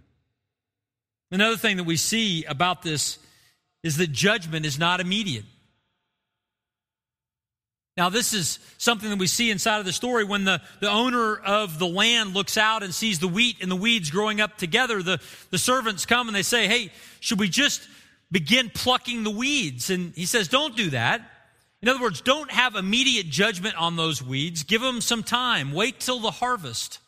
Another 1.32 1.58
thing 1.58 1.78
that 1.78 1.86
we 1.86 1.96
see 1.96 2.44
about 2.44 2.84
this 2.84 3.18
is 3.84 3.98
that 3.98 4.12
judgment 4.12 4.66
is 4.66 4.78
not 4.78 5.00
immediate. 5.00 5.46
Now, 7.96 8.10
this 8.10 8.34
is 8.34 8.60
something 8.78 9.10
that 9.10 9.18
we 9.18 9.26
see 9.26 9.50
inside 9.50 9.80
of 9.80 9.86
the 9.86 9.94
story. 9.94 10.24
When 10.24 10.44
the, 10.44 10.62
the 10.82 10.90
owner 10.90 11.36
of 11.38 11.80
the 11.80 11.88
land 11.88 12.34
looks 12.34 12.58
out 12.58 12.84
and 12.84 12.94
sees 12.94 13.20
the 13.20 13.28
wheat 13.28 13.58
and 13.62 13.72
the 13.72 13.76
weeds 13.76 14.12
growing 14.12 14.40
up 14.40 14.58
together, 14.58 15.02
the, 15.02 15.20
the 15.50 15.58
servants 15.58 16.06
come 16.06 16.28
and 16.28 16.36
they 16.36 16.44
say, 16.44 16.68
Hey, 16.68 16.92
should 17.22 17.40
we 17.40 17.50
just 17.50 17.88
begin 18.32 18.70
plucking 18.70 19.24
the 19.24 19.32
weeds? 19.32 19.90
And 19.90 20.14
he 20.14 20.26
says, 20.26 20.48
Don't 20.48 20.76
do 20.76 20.92
that. 20.92 21.22
In 21.82 21.90
other 21.90 22.02
words, 22.02 22.22
don't 22.22 22.52
have 22.52 22.76
immediate 22.76 23.28
judgment 23.28 23.76
on 23.76 23.96
those 23.96 24.24
weeds. 24.24 24.64
Give 24.64 24.82
them 24.82 25.00
some 25.02 25.24
time. 25.24 25.72
Wait 25.72 26.00
till 26.00 26.20
the 26.20 26.32
harvest. 26.32 27.00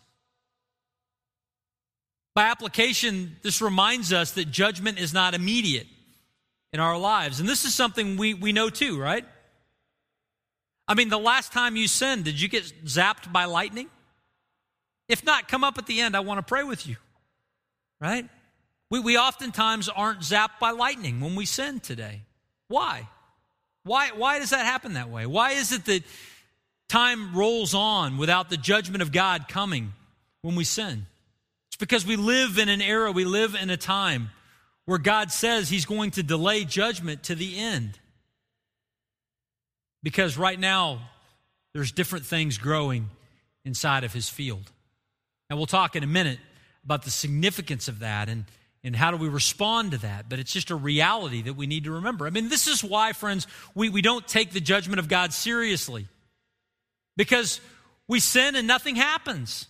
By 2.36 2.44
application, 2.44 3.38
this 3.42 3.62
reminds 3.62 4.14
us 4.14 4.32
that 4.32 4.52
judgment 4.52 5.00
is 5.00 5.14
not 5.14 5.34
immediate 5.34 5.88
in 6.72 6.80
our 6.80 6.98
lives. 6.98 7.40
And 7.40 7.50
this 7.50 7.66
is 7.66 7.74
something 7.74 8.16
we, 8.18 8.34
we 8.34 8.54
know 8.54 8.70
too, 8.70 9.00
right? 9.00 9.26
I 10.88 10.94
mean, 10.94 11.10
the 11.10 11.20
last 11.20 11.52
time 11.52 11.76
you 11.76 11.88
sinned, 11.88 12.26
did 12.26 12.40
you 12.40 12.48
get 12.48 12.64
zapped 12.86 13.32
by 13.32 13.46
lightning? 13.46 13.90
If 15.08 15.26
not, 15.26 15.48
come 15.48 15.64
up 15.64 15.78
at 15.80 15.88
the 15.88 16.00
end. 16.02 16.16
I 16.16 16.20
want 16.20 16.38
to 16.38 16.44
pray 16.44 16.64
with 16.64 16.86
you, 16.86 16.98
right? 18.00 18.28
We, 18.92 19.00
we 19.00 19.18
oftentimes 19.18 19.90
aren't 19.90 20.22
zapped 20.22 20.60
by 20.60 20.72
lightning 20.72 21.20
when 21.20 21.36
we 21.36 21.46
sin 21.46 21.80
today. 21.80 22.22
Why? 22.68 23.08
Why, 23.90 24.10
why 24.16 24.38
does 24.38 24.52
that 24.52 24.68
happen 24.68 24.94
that 24.94 25.10
way? 25.10 25.26
Why 25.26 25.54
is 25.54 25.72
it 25.72 25.86
that 25.86 26.04
time 26.90 27.36
rolls 27.36 27.74
on 27.74 28.20
without 28.20 28.52
the 28.52 28.56
judgment 28.56 29.02
of 29.02 29.12
God 29.12 29.48
coming 29.48 29.94
when 30.44 30.56
we 30.56 30.64
sin? 30.64 31.08
It's 31.70 31.78
because 31.78 32.06
we 32.06 32.16
live 32.16 32.60
in 32.60 32.70
an 32.70 32.84
era, 32.84 33.12
we 33.12 33.26
live 33.26 33.56
in 33.60 33.72
a 33.72 33.78
time 33.78 34.30
where 34.86 35.00
God 35.00 35.32
says 35.32 35.70
He's 35.70 35.88
going 35.88 36.12
to 36.12 36.22
delay 36.22 36.66
judgment 36.66 37.24
to 37.24 37.34
the 37.34 37.58
end. 37.58 37.98
Because 40.04 40.38
right 40.38 40.60
now, 40.60 41.00
there's 41.74 41.92
different 41.92 42.28
things 42.28 42.60
growing 42.60 43.10
inside 43.66 44.04
of 44.04 44.14
His 44.14 44.30
field. 44.30 44.70
And 45.50 45.58
we'll 45.58 45.66
talk 45.66 45.96
in 45.96 46.04
a 46.04 46.08
minute 46.08 46.38
about 46.86 47.06
the 47.06 47.12
significance 47.12 47.88
of 47.88 47.98
that 48.00 48.30
and, 48.30 48.46
and 48.84 48.96
how 48.96 49.12
do 49.12 49.18
we 49.18 49.28
respond 49.28 49.92
to 49.92 49.98
that. 50.00 50.30
But 50.30 50.40
it's 50.40 50.54
just 50.54 50.72
a 50.72 50.76
reality 50.76 51.42
that 51.44 51.54
we 51.54 51.68
need 51.68 51.84
to 51.84 51.92
remember. 51.92 52.26
I 52.26 52.30
mean, 52.30 52.50
this 52.50 52.68
is 52.68 52.84
why, 52.84 53.14
friends, 53.14 53.48
we, 53.76 53.90
we 53.90 54.02
don't 54.02 54.28
take 54.28 54.52
the 54.52 54.62
judgment 54.62 55.00
of 55.00 55.08
God 55.08 55.34
seriously. 55.34 56.08
Because 57.18 57.60
we 58.08 58.20
sin 58.20 58.56
and 58.56 58.68
nothing 58.68 58.96
happens. 58.96 59.68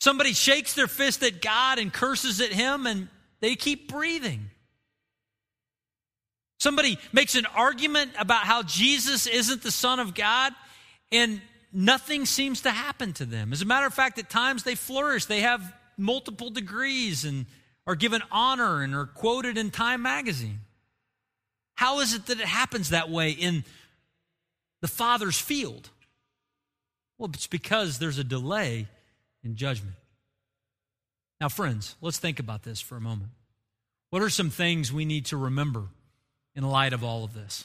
Somebody 0.00 0.32
shakes 0.32 0.72
their 0.72 0.86
fist 0.86 1.22
at 1.22 1.42
God 1.42 1.78
and 1.78 1.92
curses 1.92 2.40
at 2.40 2.52
him, 2.52 2.86
and 2.86 3.08
they 3.40 3.54
keep 3.54 3.88
breathing. 3.92 4.50
Somebody 6.58 6.98
makes 7.12 7.34
an 7.34 7.46
argument 7.54 8.12
about 8.18 8.44
how 8.44 8.62
Jesus 8.62 9.26
isn't 9.26 9.62
the 9.62 9.70
Son 9.70 10.00
of 10.00 10.14
God, 10.14 10.54
and 11.12 11.40
nothing 11.72 12.24
seems 12.24 12.62
to 12.62 12.70
happen 12.70 13.12
to 13.14 13.26
them. 13.26 13.52
As 13.52 13.60
a 13.60 13.66
matter 13.66 13.86
of 13.86 13.94
fact, 13.94 14.18
at 14.18 14.30
times 14.30 14.62
they 14.62 14.74
flourish. 14.74 15.26
They 15.26 15.40
have 15.40 15.74
multiple 15.98 16.48
degrees 16.48 17.26
and 17.26 17.44
are 17.86 17.96
given 17.96 18.22
honor 18.30 18.82
and 18.82 18.94
are 18.94 19.06
quoted 19.06 19.56
in 19.58 19.70
Time 19.70 20.02
magazine. 20.02 20.60
How 21.74 22.00
is 22.00 22.14
it 22.14 22.26
that 22.26 22.40
it 22.40 22.46
happens 22.46 22.90
that 22.90 23.10
way 23.10 23.30
in 23.30 23.64
the 24.82 24.88
Father's 24.88 25.38
field? 25.38 25.88
Well, 27.18 27.30
it's 27.32 27.46
because 27.46 27.98
there's 27.98 28.18
a 28.18 28.24
delay 28.24 28.86
in 29.42 29.56
judgment. 29.56 29.94
Now, 31.40 31.48
friends, 31.48 31.96
let's 32.00 32.18
think 32.18 32.38
about 32.38 32.62
this 32.62 32.80
for 32.80 32.96
a 32.96 33.00
moment. 33.00 33.30
What 34.10 34.22
are 34.22 34.30
some 34.30 34.50
things 34.50 34.92
we 34.92 35.04
need 35.04 35.26
to 35.26 35.36
remember 35.36 35.84
in 36.54 36.64
light 36.64 36.92
of 36.92 37.02
all 37.02 37.24
of 37.24 37.32
this? 37.32 37.64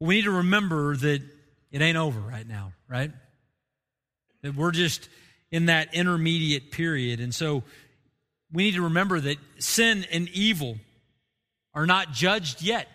We 0.00 0.16
need 0.16 0.24
to 0.24 0.30
remember 0.30 0.94
that 0.96 1.22
it 1.70 1.80
ain't 1.80 1.96
over 1.96 2.20
right 2.20 2.46
now, 2.46 2.72
right? 2.88 3.10
That 4.42 4.54
we're 4.54 4.72
just 4.72 5.08
in 5.50 5.66
that 5.66 5.94
intermediate 5.94 6.70
period. 6.70 7.20
And 7.20 7.34
so 7.34 7.62
we 8.56 8.62
need 8.62 8.74
to 8.76 8.82
remember 8.84 9.20
that 9.20 9.36
sin 9.58 10.06
and 10.10 10.30
evil 10.30 10.78
are 11.74 11.84
not 11.84 12.12
judged 12.12 12.62
yet, 12.62 12.88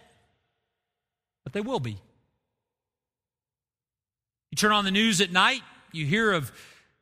but 1.44 1.54
they 1.54 1.62
will 1.62 1.80
be. 1.80 2.00
You 4.50 4.56
turn 4.56 4.72
on 4.72 4.86
the 4.86 4.92
news 4.92 5.22
at 5.22 5.32
night, 5.32 5.62
you 5.92 6.08
hear 6.08 6.32
of 6.32 6.52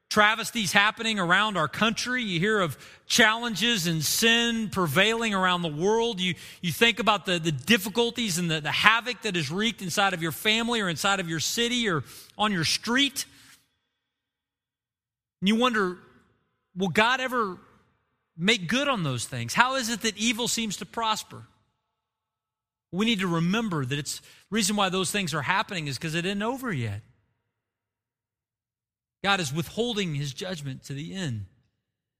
travesties 0.10 0.74
happening 0.74 1.19
around 1.19 1.56
our 1.56 1.69
country. 1.69 2.22
You 2.22 2.41
hear 2.41 2.60
of 2.60 2.78
challenges 3.08 3.88
and 3.88 4.04
sin 4.04 4.69
prevailing 4.69 5.34
around 5.34 5.62
the 5.62 5.69
world. 5.69 6.19
You, 6.19 6.36
you 6.60 6.74
think 6.74 7.00
about 7.00 7.26
the, 7.26 7.39
the 7.39 7.54
difficulties 7.54 8.39
and 8.39 8.52
the, 8.52 8.60
the 8.60 8.72
havoc 8.72 9.22
that 9.22 9.38
is 9.38 9.50
wreaked 9.50 9.82
inside 9.82 10.13
of 10.13 10.22
your 10.22 10.34
family 10.34 10.82
or 10.82 10.89
inside 10.89 11.22
of 11.22 11.30
your 11.30 11.39
city 11.39 11.88
or 11.88 12.04
on 12.38 12.52
your 12.52 12.65
street. 12.65 13.26
And 15.39 15.48
you 15.48 15.56
wonder, 15.56 15.98
will 16.76 16.89
God 16.89 17.22
ever 17.22 17.58
make 18.39 18.67
good 18.67 18.88
on 18.88 19.04
those 19.04 19.25
things? 19.25 19.54
How 19.54 19.75
is 19.75 19.89
it 19.89 20.02
that 20.02 20.17
evil 20.17 20.47
seems 20.47 20.78
to 20.78 20.86
prosper? 20.86 21.43
We 22.91 23.06
need 23.06 23.19
to 23.19 23.28
remember 23.28 23.86
that 23.86 23.99
it's 23.99 24.21
reason 24.49 24.75
why 24.75 24.89
those 24.89 25.12
things 25.12 25.34
are 25.34 25.43
happening 25.43 25.88
is 25.88 25.97
because 25.97 26.15
it 26.15 26.25
isn't 26.25 26.41
over 26.41 26.73
yet. 26.73 27.02
God 29.23 29.39
is 29.39 29.54
withholding 29.54 30.15
his 30.15 30.34
judgment 30.34 30.86
to 30.86 30.93
the 30.93 31.13
end. 31.13 31.45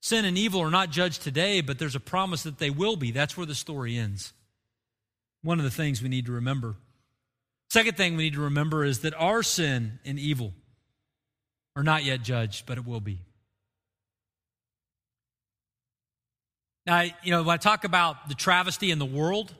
Sin 0.02 0.26
and 0.26 0.38
evil 0.38 0.62
are 0.62 0.70
not 0.70 0.92
judged 0.92 1.24
today, 1.24 1.62
but 1.62 1.80
there's 1.80 1.96
a 1.96 2.00
promise 2.00 2.44
that 2.44 2.60
they 2.60 2.70
will 2.70 2.96
be. 2.96 3.12
That's 3.12 3.36
where 3.36 3.46
the 3.46 3.56
story 3.56 3.98
ends. 3.98 4.34
One 5.42 5.58
of 5.58 5.64
the 5.64 5.72
things 5.72 6.02
we 6.02 6.10
need 6.10 6.26
to 6.28 6.34
remember. 6.34 6.76
Second 7.70 7.98
thing 7.98 8.16
we 8.16 8.24
need 8.24 8.34
to 8.34 8.42
remember 8.42 8.84
is 8.84 9.00
that 9.00 9.14
our 9.16 9.44
sin 9.44 10.00
and 10.06 10.20
evil 10.20 10.54
are 11.76 11.84
not 11.84 12.04
yet 12.04 12.22
judged, 12.22 12.66
but 12.66 12.78
it 12.78 12.86
will 12.86 13.00
be. 13.00 13.20
You 17.24 17.32
know, 17.32 17.44
when 17.44 17.54
I 17.54 17.58
talk 17.58 17.84
about 17.84 18.30
the 18.30 18.36
travesty 18.36 18.92
in 18.92 19.00
the 19.00 19.06
world, 19.06 19.54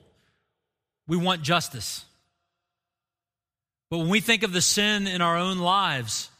we 1.06 1.16
want 1.16 1.42
justice. 1.42 2.04
But 3.90 3.98
when 3.98 4.08
we 4.08 4.20
think 4.20 4.42
of 4.42 4.52
the 4.52 4.60
sin 4.60 5.06
in 5.06 5.20
our 5.20 5.36
own 5.36 5.58
lives, 5.58 6.30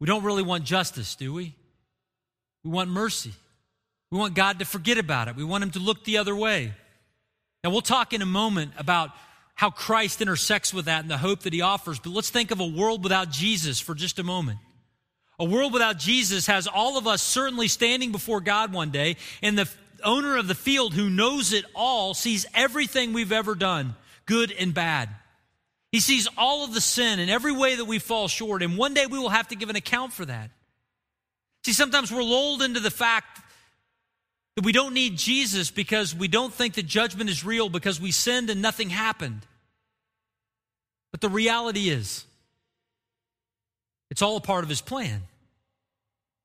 we 0.00 0.06
don't 0.06 0.24
really 0.24 0.42
want 0.42 0.64
justice, 0.64 1.14
do 1.14 1.32
we? 1.32 1.54
We 2.64 2.70
want 2.70 2.90
mercy. 2.90 3.32
We 4.10 4.18
want 4.18 4.34
God 4.34 4.58
to 4.58 4.64
forget 4.64 4.98
about 4.98 5.28
it. 5.28 5.36
We 5.36 5.44
want 5.44 5.62
Him 5.62 5.70
to 5.72 5.78
look 5.78 6.04
the 6.04 6.18
other 6.18 6.34
way. 6.34 6.72
Now, 7.62 7.70
we'll 7.70 7.80
talk 7.80 8.12
in 8.12 8.22
a 8.22 8.26
moment 8.26 8.72
about 8.76 9.10
how 9.54 9.70
Christ 9.70 10.22
intersects 10.22 10.72
with 10.72 10.86
that 10.86 11.02
and 11.02 11.10
the 11.10 11.18
hope 11.18 11.40
that 11.40 11.52
He 11.52 11.60
offers, 11.60 11.98
but 11.98 12.10
let's 12.10 12.30
think 12.30 12.50
of 12.50 12.60
a 12.60 12.66
world 12.66 13.04
without 13.04 13.30
Jesus 13.30 13.78
for 13.78 13.94
just 13.94 14.18
a 14.18 14.24
moment. 14.24 14.58
A 15.38 15.44
world 15.44 15.72
without 15.72 15.98
Jesus 15.98 16.46
has 16.48 16.66
all 16.66 16.98
of 16.98 17.06
us 17.06 17.22
certainly 17.22 17.68
standing 17.68 18.12
before 18.12 18.40
God 18.40 18.72
one 18.72 18.90
day, 18.90 19.16
and 19.42 19.56
the 19.56 19.68
owner 20.04 20.36
of 20.36 20.48
the 20.48 20.54
field 20.54 20.94
who 20.94 21.10
knows 21.10 21.52
it 21.52 21.64
all 21.74 22.14
sees 22.14 22.46
everything 22.54 23.12
we've 23.12 23.32
ever 23.32 23.54
done, 23.54 23.94
good 24.26 24.52
and 24.52 24.74
bad. 24.74 25.08
He 25.92 26.00
sees 26.00 26.28
all 26.38 26.64
of 26.64 26.72
the 26.72 26.80
sin 26.80 27.18
and 27.18 27.30
every 27.30 27.52
way 27.52 27.74
that 27.76 27.84
we 27.84 27.98
fall 27.98 28.28
short, 28.28 28.62
and 28.62 28.78
one 28.78 28.94
day 28.94 29.06
we 29.06 29.18
will 29.18 29.28
have 29.28 29.48
to 29.48 29.56
give 29.56 29.70
an 29.70 29.76
account 29.76 30.12
for 30.12 30.24
that. 30.24 30.50
See, 31.64 31.72
sometimes 31.72 32.12
we're 32.12 32.22
lulled 32.22 32.62
into 32.62 32.80
the 32.80 32.90
fact 32.90 33.40
that 34.56 34.64
we 34.64 34.72
don't 34.72 34.94
need 34.94 35.16
Jesus 35.16 35.70
because 35.70 36.14
we 36.14 36.28
don't 36.28 36.52
think 36.52 36.74
that 36.74 36.86
judgment 36.86 37.28
is 37.28 37.44
real 37.44 37.68
because 37.68 38.00
we 38.00 38.10
sinned 38.12 38.50
and 38.50 38.62
nothing 38.62 38.90
happened. 38.90 39.40
But 41.10 41.20
the 41.20 41.28
reality 41.28 41.90
is, 41.90 42.24
it's 44.10 44.22
all 44.22 44.36
a 44.36 44.40
part 44.40 44.64
of 44.64 44.70
his 44.70 44.80
plan. 44.80 45.22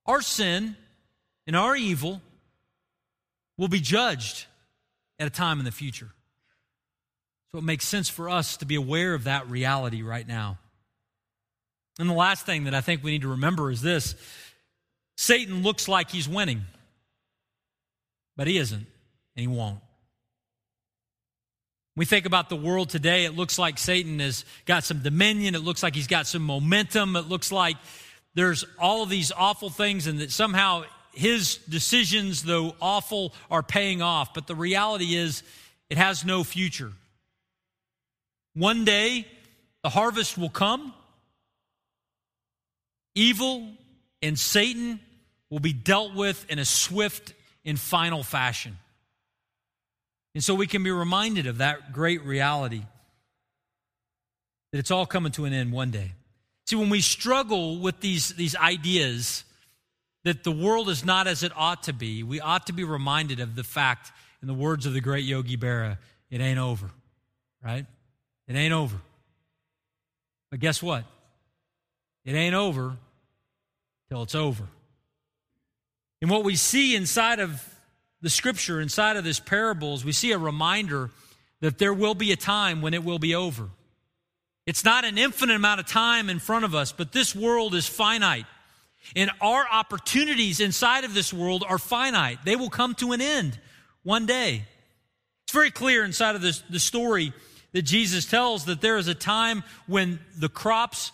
Our 0.06 0.22
sin 0.22 0.76
and 1.48 1.56
our 1.56 1.76
evil 1.76 2.22
will 3.58 3.68
be 3.68 3.80
judged 3.80 4.46
at 5.20 5.28
a 5.28 5.32
time 5.32 5.60
in 5.60 5.66
the 5.66 5.72
future. 5.72 6.10
So 7.52 7.60
it 7.60 7.64
makes 7.64 7.86
sense 7.86 8.10
for 8.10 8.30
us 8.30 8.58
to 8.58 8.66
be 8.66 8.76
aware 8.76 9.14
of 9.14 9.26
that 9.26 9.50
reality 9.50 10.02
right 10.02 10.28
now. 10.28 10.58
And 11.98 12.10
the 12.10 12.14
last 12.14 12.46
thing 12.46 12.66
that 12.66 12.74
I 12.74 12.82
think 12.82 13.04
we 13.04 13.12
need 13.12 13.22
to 13.22 13.30
remember 13.30 13.72
is 13.72 13.82
this 13.82 14.16
Satan 15.18 15.64
looks 15.64 15.88
like 15.88 16.10
he's 16.10 16.28
winning, 16.28 16.64
but 18.36 18.48
he 18.48 18.58
isn't, 18.58 18.76
and 18.76 18.88
he 19.38 19.48
won't. 19.48 19.80
We 21.96 22.04
think 22.04 22.26
about 22.26 22.50
the 22.50 22.58
world 22.58 22.90
today, 22.90 23.24
it 23.24 23.38
looks 23.38 23.58
like 23.58 23.78
Satan 23.78 24.20
has 24.20 24.44
got 24.66 24.84
some 24.84 25.00
dominion, 25.00 25.56
it 25.56 25.64
looks 25.64 25.82
like 25.82 25.96
he's 25.96 26.08
got 26.08 26.28
some 26.28 26.42
momentum, 26.42 27.16
it 27.16 27.30
looks 27.30 27.54
like 27.54 27.78
there's 28.34 28.66
all 28.78 29.04
of 29.04 29.10
these 29.10 29.32
awful 29.32 29.70
things, 29.70 30.08
and 30.08 30.20
that 30.20 30.32
somehow 30.32 30.84
his 31.16 31.58
decisions, 31.70 32.44
though 32.44 32.76
awful, 32.82 33.34
are 33.50 33.64
paying 33.64 34.02
off. 34.02 34.34
But 34.34 34.48
the 34.48 34.56
reality 34.56 35.16
is, 35.16 35.44
it 35.90 35.98
has 35.98 36.26
no 36.26 36.44
future. 36.44 36.92
One 38.54 38.86
day, 38.86 39.28
the 39.84 39.90
harvest 39.90 40.38
will 40.38 40.50
come. 40.50 40.94
Evil 43.14 43.68
and 44.22 44.38
Satan 44.38 45.00
will 45.50 45.60
be 45.60 45.74
dealt 45.74 46.16
with 46.16 46.46
in 46.50 46.60
a 46.60 46.66
swift 46.66 47.34
and 47.64 47.80
final 47.80 48.24
fashion. 48.24 48.78
And 50.34 50.44
so 50.44 50.54
we 50.54 50.68
can 50.68 50.84
be 50.84 50.92
reminded 50.92 51.48
of 51.48 51.60
that 51.60 51.94
great 51.94 52.24
reality 52.24 52.84
that 54.72 54.80
it's 54.80 54.92
all 54.92 55.06
coming 55.06 55.32
to 55.34 55.46
an 55.46 55.54
end 55.54 55.72
one 55.72 55.92
day. 55.92 56.12
See, 56.66 56.76
when 56.76 56.90
we 56.90 57.00
struggle 57.00 57.80
with 57.80 58.02
these, 58.02 58.30
these 58.30 58.56
ideas 58.56 59.44
that 60.26 60.44
the 60.44 60.52
world 60.52 60.90
is 60.90 61.06
not 61.06 61.28
as 61.28 61.44
it 61.44 61.52
ought 61.56 61.84
to 61.84 61.94
be, 61.94 62.24
we 62.24 62.42
ought 62.42 62.66
to 62.68 62.74
be 62.74 62.84
reminded 62.84 63.40
of 63.40 63.56
the 63.56 63.64
fact, 63.64 64.12
in 64.42 64.48
the 64.48 64.56
words 64.56 64.88
of 64.88 64.94
the 64.94 65.00
great 65.00 65.24
Yogi 65.24 65.56
Berra, 65.56 66.00
it 66.32 66.42
ain't 66.42 66.60
over, 66.60 66.90
right? 67.64 67.86
It 68.48 68.56
ain't 68.56 68.74
over. 68.74 68.98
But 70.50 70.60
guess 70.60 70.82
what? 70.82 71.06
It 72.26 72.34
ain't 72.34 72.56
over 72.56 72.98
till 74.10 74.24
it's 74.24 74.34
over. 74.34 74.64
And 76.24 76.32
what 76.32 76.44
we 76.44 76.56
see 76.56 76.96
inside 76.96 77.40
of 77.40 77.64
the 78.22 78.30
scripture, 78.32 78.82
inside 78.82 79.18
of 79.18 79.24
this 79.24 79.40
parable, 79.40 79.94
is 79.94 80.04
we 80.04 80.12
see 80.12 80.32
a 80.32 80.40
reminder 80.40 81.12
that 81.62 81.78
there 81.78 81.94
will 81.94 82.16
be 82.16 82.32
a 82.32 82.36
time 82.36 82.82
when 82.82 82.96
it 82.96 83.04
will 83.04 83.20
be 83.20 83.36
over. 83.36 83.70
It's 84.66 84.84
not 84.84 85.06
an 85.06 85.20
infinite 85.20 85.56
amount 85.56 85.82
of 85.82 85.86
time 85.86 86.32
in 86.32 86.40
front 86.40 86.66
of 86.66 86.74
us, 86.74 86.92
but 86.92 87.12
this 87.12 87.36
world 87.36 87.76
is 87.76 87.88
finite. 87.88 88.48
And 89.16 89.32
our 89.42 89.66
opportunities 89.70 90.60
inside 90.60 91.04
of 91.04 91.14
this 91.14 91.34
world 91.34 91.64
are 91.68 91.78
finite. 91.78 92.40
They 92.46 92.56
will 92.56 92.70
come 92.70 92.96
to 92.96 93.12
an 93.12 93.22
end 93.22 93.60
one 94.04 94.26
day. 94.26 94.64
It's 95.44 95.54
very 95.54 95.72
clear 95.72 96.04
inside 96.04 96.36
of 96.36 96.42
this, 96.42 96.64
the 96.70 96.80
story 96.80 97.34
that 97.74 97.84
Jesus 97.84 98.26
tells 98.26 98.66
that 98.66 98.82
there 98.82 98.98
is 98.98 99.08
a 99.08 99.14
time 99.16 99.64
when 99.86 100.20
the 100.38 100.50
crops 100.50 101.12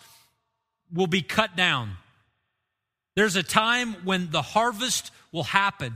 will 0.92 1.06
be 1.06 1.22
cut 1.22 1.56
down. 1.56 1.96
There's 3.14 3.36
a 3.36 3.42
time 3.42 3.94
when 4.04 4.30
the 4.30 4.42
harvest 4.42 5.10
will 5.32 5.44
happen. 5.44 5.94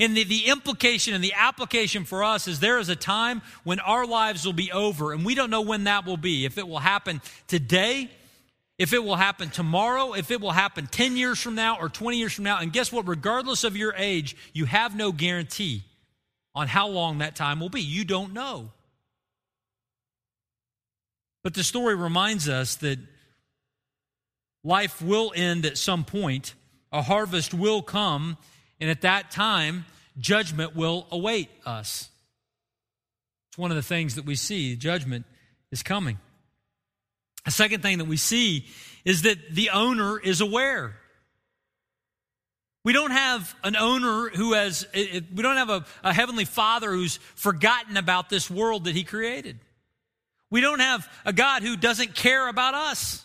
And 0.00 0.16
the, 0.16 0.24
the 0.24 0.46
implication 0.46 1.14
and 1.14 1.22
the 1.22 1.34
application 1.34 2.04
for 2.04 2.24
us 2.24 2.48
is 2.48 2.60
there 2.60 2.78
is 2.78 2.88
a 2.88 2.96
time 2.96 3.42
when 3.64 3.80
our 3.80 4.06
lives 4.06 4.44
will 4.46 4.52
be 4.52 4.72
over, 4.72 5.12
and 5.12 5.24
we 5.24 5.34
don't 5.34 5.50
know 5.50 5.60
when 5.60 5.84
that 5.84 6.06
will 6.06 6.16
be. 6.16 6.44
If 6.44 6.58
it 6.58 6.66
will 6.66 6.78
happen 6.78 7.20
today, 7.46 8.10
if 8.78 8.92
it 8.92 9.02
will 9.02 9.16
happen 9.16 9.50
tomorrow, 9.50 10.14
if 10.14 10.30
it 10.30 10.40
will 10.40 10.50
happen 10.50 10.86
10 10.86 11.16
years 11.16 11.40
from 11.40 11.54
now 11.54 11.78
or 11.78 11.88
20 11.88 12.18
years 12.18 12.32
from 12.32 12.44
now. 12.44 12.58
And 12.58 12.72
guess 12.72 12.90
what? 12.90 13.06
Regardless 13.06 13.62
of 13.64 13.76
your 13.76 13.94
age, 13.96 14.36
you 14.52 14.64
have 14.64 14.96
no 14.96 15.12
guarantee 15.12 15.84
on 16.54 16.66
how 16.66 16.88
long 16.88 17.18
that 17.18 17.36
time 17.36 17.60
will 17.60 17.68
be. 17.68 17.80
You 17.80 18.04
don't 18.04 18.32
know. 18.32 18.70
But 21.44 21.54
the 21.54 21.62
story 21.62 21.94
reminds 21.94 22.48
us 22.48 22.76
that 22.76 22.98
life 24.64 25.00
will 25.02 25.32
end 25.36 25.66
at 25.66 25.78
some 25.78 26.04
point, 26.04 26.54
a 26.90 27.02
harvest 27.02 27.52
will 27.52 27.82
come, 27.82 28.38
and 28.80 28.90
at 28.90 29.02
that 29.02 29.30
time, 29.30 29.84
judgment 30.18 30.74
will 30.74 31.06
await 31.10 31.50
us. 31.66 32.08
It's 33.50 33.58
one 33.58 33.70
of 33.70 33.76
the 33.76 33.82
things 33.82 34.16
that 34.16 34.24
we 34.24 34.34
see 34.34 34.74
judgment 34.74 35.26
is 35.70 35.82
coming. 35.82 36.18
A 37.46 37.50
second 37.50 37.82
thing 37.82 37.98
that 37.98 38.06
we 38.06 38.16
see 38.16 38.66
is 39.04 39.22
that 39.22 39.38
the 39.50 39.70
owner 39.70 40.18
is 40.18 40.40
aware. 40.40 40.96
We 42.84 42.92
don't 42.92 43.12
have 43.12 43.54
an 43.64 43.76
owner 43.76 44.28
who 44.28 44.52
has, 44.52 44.86
eh, 44.92 45.06
eh, 45.12 45.20
we 45.34 45.42
don't 45.42 45.56
have 45.56 45.70
a, 45.70 45.84
a, 46.02 46.12
heavenly 46.12 46.44
father 46.44 46.90
who's 46.90 47.16
forgotten 47.34 47.96
about 47.96 48.28
this 48.28 48.50
world 48.50 48.84
that 48.84 48.94
he 48.94 49.04
created. 49.04 49.58
We 50.50 50.60
don't 50.60 50.80
have 50.80 51.10
a 51.24 51.32
God 51.32 51.62
who 51.62 51.76
doesn't 51.76 52.14
care 52.14 52.46
about 52.46 52.74
us. 52.74 53.23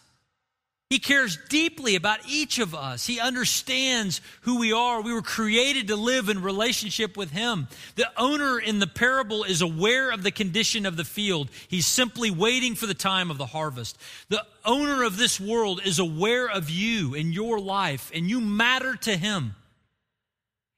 He 0.90 0.98
cares 0.98 1.38
deeply 1.50 1.96
about 1.96 2.20
each 2.28 2.58
of 2.58 2.74
us. 2.74 3.06
He 3.06 3.20
understands 3.20 4.22
who 4.42 4.58
we 4.58 4.74
are. 4.74 5.02
We 5.02 5.14
were 5.14 5.22
created 5.22 5.90
to 5.90 5.96
live 5.96 6.30
in 6.30 6.42
relationship 6.42 7.16
with 7.16 7.30
Him. 7.30 7.68
The 7.94 8.10
owner 8.18 8.58
in 8.58 8.80
the 8.80 8.88
parable 8.88 9.44
is 9.44 9.62
aware 9.62 10.10
of 10.10 10.24
the 10.24 10.32
condition 10.32 10.88
of 10.88 10.98
the 10.98 11.06
field. 11.06 11.52
He's 11.68 11.86
simply 11.86 12.32
waiting 12.32 12.74
for 12.74 12.88
the 12.88 12.96
time 12.96 13.30
of 13.30 13.38
the 13.38 13.46
harvest. 13.46 14.00
The 14.30 14.44
owner 14.66 15.04
of 15.04 15.18
this 15.18 15.40
world 15.40 15.80
is 15.86 16.00
aware 16.00 16.50
of 16.50 16.72
you 16.72 17.14
and 17.14 17.36
your 17.36 17.60
life, 17.60 18.12
and 18.12 18.28
you 18.28 18.42
matter 18.42 18.96
to 18.96 19.16
Him. 19.16 19.54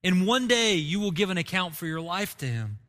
And 0.03 0.27
one 0.27 0.49
day 0.49 0.73
you 0.73 0.99
will 0.99 1.11
give 1.11 1.29
an 1.29 1.37
account 1.37 1.73
for 1.75 1.85
your 1.85 2.01
life 2.01 2.37
to 2.39 2.45
Him. 2.45 2.79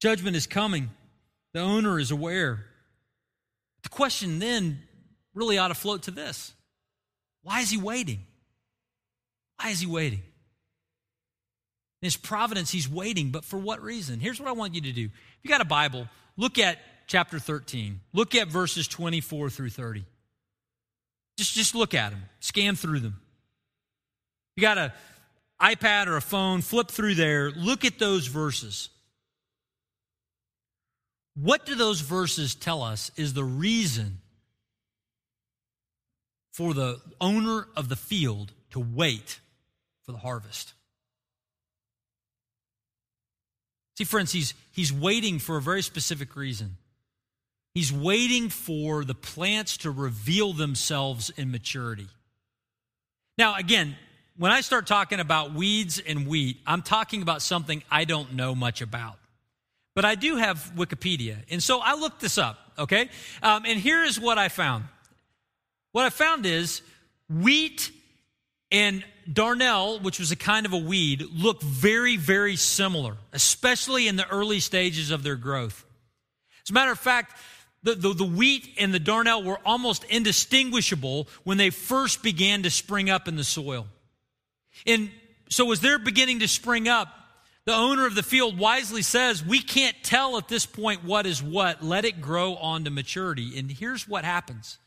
Judgment 0.00 0.34
is 0.34 0.48
coming. 0.48 0.90
The 1.52 1.60
owner 1.60 2.00
is 2.00 2.10
aware. 2.10 2.66
The 3.84 3.88
question 3.88 4.40
then 4.40 4.80
really 5.34 5.58
ought 5.58 5.68
to 5.68 5.74
float 5.74 6.04
to 6.04 6.10
this 6.10 6.52
Why 7.42 7.60
is 7.60 7.70
he 7.70 7.78
waiting? 7.78 8.20
Why 9.60 9.70
is 9.70 9.80
he 9.80 9.86
waiting? 9.86 10.22
In 12.00 12.06
his 12.06 12.16
providence, 12.16 12.70
he's 12.70 12.88
waiting, 12.88 13.30
but 13.30 13.44
for 13.44 13.58
what 13.58 13.80
reason? 13.80 14.18
Here's 14.18 14.40
what 14.40 14.48
I 14.48 14.52
want 14.52 14.74
you 14.74 14.80
to 14.80 14.92
do. 14.92 15.04
If 15.04 15.38
you 15.44 15.48
got 15.48 15.60
a 15.60 15.64
Bible, 15.64 16.08
look 16.36 16.58
at 16.58 16.78
chapter 17.06 17.38
13. 17.38 18.00
Look 18.12 18.34
at 18.34 18.48
verses 18.48 18.88
24 18.88 19.50
through 19.50 19.70
30. 19.70 20.04
Just, 21.38 21.54
just 21.54 21.74
look 21.76 21.94
at 21.94 22.10
them, 22.10 22.22
scan 22.40 22.74
through 22.74 23.00
them. 23.00 23.20
You 24.56 24.62
got 24.62 24.78
an 24.78 24.92
iPad 25.60 26.08
or 26.08 26.16
a 26.16 26.20
phone, 26.20 26.60
flip 26.60 26.88
through 26.88 27.14
there, 27.14 27.52
look 27.52 27.84
at 27.84 28.00
those 28.00 28.26
verses. 28.26 28.88
What 31.34 31.64
do 31.64 31.76
those 31.76 32.00
verses 32.00 32.54
tell 32.54 32.82
us 32.82 33.10
is 33.16 33.32
the 33.32 33.44
reason 33.44 34.18
for 36.52 36.74
the 36.74 37.00
owner 37.20 37.66
of 37.76 37.88
the 37.88 37.96
field 37.96 38.52
to 38.70 38.80
wait 38.80 39.40
for 40.02 40.12
the 40.12 40.18
harvest? 40.18 40.74
See, 43.96 44.04
friends, 44.04 44.32
he's, 44.32 44.54
he's 44.70 44.92
waiting 44.92 45.38
for 45.38 45.56
a 45.56 45.62
very 45.62 45.82
specific 45.82 46.36
reason. 46.36 46.76
He's 47.74 47.92
waiting 47.92 48.48
for 48.48 49.04
the 49.04 49.14
plants 49.14 49.78
to 49.78 49.90
reveal 49.90 50.52
themselves 50.52 51.30
in 51.30 51.50
maturity. 51.50 52.08
Now, 53.38 53.56
again, 53.56 53.96
when 54.36 54.52
I 54.52 54.60
start 54.60 54.86
talking 54.86 55.20
about 55.20 55.54
weeds 55.54 56.00
and 56.06 56.26
wheat, 56.26 56.58
I'm 56.66 56.82
talking 56.82 57.22
about 57.22 57.42
something 57.42 57.82
I 57.90 58.04
don't 58.04 58.34
know 58.34 58.54
much 58.54 58.82
about. 58.82 59.18
But 59.94 60.04
I 60.04 60.14
do 60.14 60.36
have 60.36 60.72
Wikipedia. 60.76 61.36
And 61.50 61.62
so 61.62 61.80
I 61.80 61.94
looked 61.94 62.20
this 62.20 62.38
up, 62.38 62.58
okay? 62.78 63.10
Um, 63.42 63.64
and 63.66 63.78
here 63.78 64.02
is 64.02 64.18
what 64.18 64.38
I 64.38 64.48
found. 64.48 64.84
What 65.92 66.04
I 66.04 66.10
found 66.10 66.46
is 66.46 66.82
wheat 67.28 67.90
and 68.70 69.04
darnel, 69.30 70.02
which 70.02 70.18
was 70.18 70.32
a 70.32 70.36
kind 70.36 70.66
of 70.66 70.72
a 70.72 70.78
weed, 70.78 71.22
look 71.32 71.62
very, 71.62 72.16
very 72.16 72.56
similar, 72.56 73.16
especially 73.32 74.08
in 74.08 74.16
the 74.16 74.28
early 74.28 74.60
stages 74.60 75.10
of 75.10 75.22
their 75.22 75.36
growth. 75.36 75.84
As 76.64 76.70
a 76.70 76.72
matter 76.72 76.90
of 76.90 76.98
fact, 76.98 77.38
the, 77.82 77.94
the, 77.94 78.14
the, 78.14 78.24
wheat 78.24 78.68
and 78.78 78.94
the 78.94 79.00
darnel 79.00 79.44
were 79.44 79.58
almost 79.64 80.04
indistinguishable 80.04 81.28
when 81.44 81.58
they 81.58 81.70
first 81.70 82.22
began 82.22 82.62
to 82.62 82.70
spring 82.70 83.10
up 83.10 83.28
in 83.28 83.36
the 83.36 83.44
soil. 83.44 83.86
And 84.86 85.10
so, 85.48 85.70
as 85.72 85.80
they're 85.80 85.98
beginning 85.98 86.38
to 86.40 86.48
spring 86.48 86.88
up, 86.88 87.08
the 87.64 87.74
owner 87.74 88.06
of 88.06 88.14
the 88.14 88.22
field 88.22 88.56
wisely 88.56 89.02
says, 89.02 89.44
We 89.44 89.60
can't 89.60 89.96
tell 90.02 90.38
at 90.38 90.48
this 90.48 90.64
point 90.64 91.04
what 91.04 91.26
is 91.26 91.42
what. 91.42 91.82
Let 91.82 92.04
it 92.04 92.20
grow 92.20 92.54
on 92.54 92.84
to 92.84 92.90
maturity. 92.90 93.58
And 93.58 93.70
here's 93.70 94.08
what 94.08 94.24
happens 94.24 94.78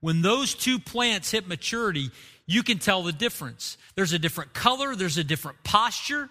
when 0.00 0.22
those 0.22 0.54
two 0.54 0.78
plants 0.78 1.30
hit 1.30 1.46
maturity, 1.46 2.10
you 2.46 2.62
can 2.62 2.78
tell 2.78 3.02
the 3.02 3.12
difference. 3.12 3.78
There's 3.94 4.12
a 4.12 4.18
different 4.18 4.52
color, 4.54 4.96
there's 4.96 5.18
a 5.18 5.24
different 5.24 5.62
posture. 5.62 6.28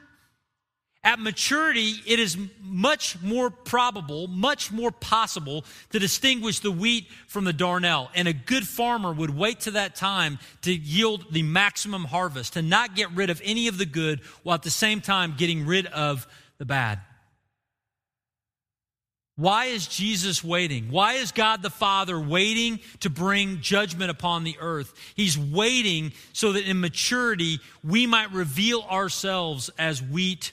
At 1.02 1.18
maturity, 1.18 1.94
it 2.06 2.20
is 2.20 2.38
much 2.62 3.22
more 3.22 3.50
probable, 3.50 4.28
much 4.28 4.70
more 4.70 4.92
possible 4.92 5.64
to 5.92 6.00
distinguish 6.00 6.60
the 6.60 6.72
wheat 6.72 7.08
from 7.28 7.46
the 7.46 7.54
darnel. 7.54 8.10
And 8.16 8.28
a 8.28 8.34
good 8.34 8.68
farmer 8.68 9.14
would 9.14 9.30
wait 9.30 9.62
to 9.62 9.72
that 9.72 9.96
time 9.96 10.40
to 10.64 10.74
yield 10.74 11.28
the 11.32 11.44
maximum 11.44 12.04
harvest, 12.04 12.54
to 12.54 12.62
not 12.62 12.96
get 12.96 13.12
rid 13.12 13.30
of 13.30 13.42
any 13.46 13.70
of 13.70 13.78
the 13.78 13.86
good 13.86 14.20
while 14.44 14.56
at 14.56 14.64
the 14.64 14.70
same 14.70 15.00
time 15.00 15.36
getting 15.38 15.66
rid 15.66 15.86
of 15.86 16.28
the 16.58 16.66
bad. 16.66 17.00
Why 19.40 19.68
is 19.68 19.88
Jesus 19.88 20.44
waiting? 20.44 20.92
Why 20.92 21.14
is 21.14 21.32
God 21.32 21.62
the 21.62 21.70
Father 21.70 22.20
waiting 22.20 22.82
to 23.00 23.10
bring 23.10 23.62
judgment 23.62 24.12
upon 24.12 24.44
the 24.44 24.58
earth? 24.60 24.94
He's 25.16 25.38
waiting 25.38 26.12
so 26.34 26.52
that 26.52 26.70
in 26.70 26.82
maturity 26.82 27.62
we 27.82 28.06
might 28.06 28.34
reveal 28.34 28.82
ourselves 28.82 29.70
as 29.80 30.04
wheat 30.04 30.52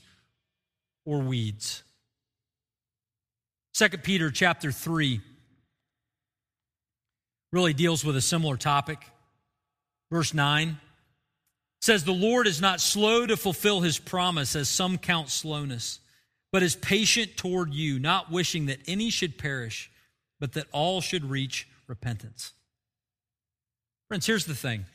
or 1.05 1.18
weeds. 1.18 1.83
2 3.75 3.88
Peter 4.05 4.31
chapter 4.31 4.70
3 4.70 5.20
really 7.51 7.75
deals 7.75 8.05
with 8.05 8.16
a 8.16 8.22
similar 8.22 8.57
topic. 8.57 9.05
Verse 10.12 10.33
9 10.33 10.79
says, 11.81 12.05
The 12.05 12.12
Lord 12.12 12.46
is 12.46 12.61
not 12.61 12.81
slow 12.81 13.27
to 13.27 13.37
fulfill 13.37 13.81
his 13.81 13.99
promise, 13.99 14.55
as 14.55 14.68
some 14.68 14.96
count 14.96 15.29
slowness, 15.29 15.99
but 16.52 16.62
is 16.62 16.76
patient 16.76 17.37
toward 17.37 17.74
you, 17.74 17.98
not 17.98 18.30
wishing 18.30 18.66
that 18.66 18.78
any 18.87 19.11
should 19.11 19.38
perish, 19.38 19.90
but 20.40 20.52
that 20.52 20.66
all 20.72 21.00
should 21.00 21.24
reach 21.24 21.68
repentance. 21.87 22.52
Friends, 24.09 24.26
here's 24.26 24.46
the 24.46 24.54
thing 24.54 24.87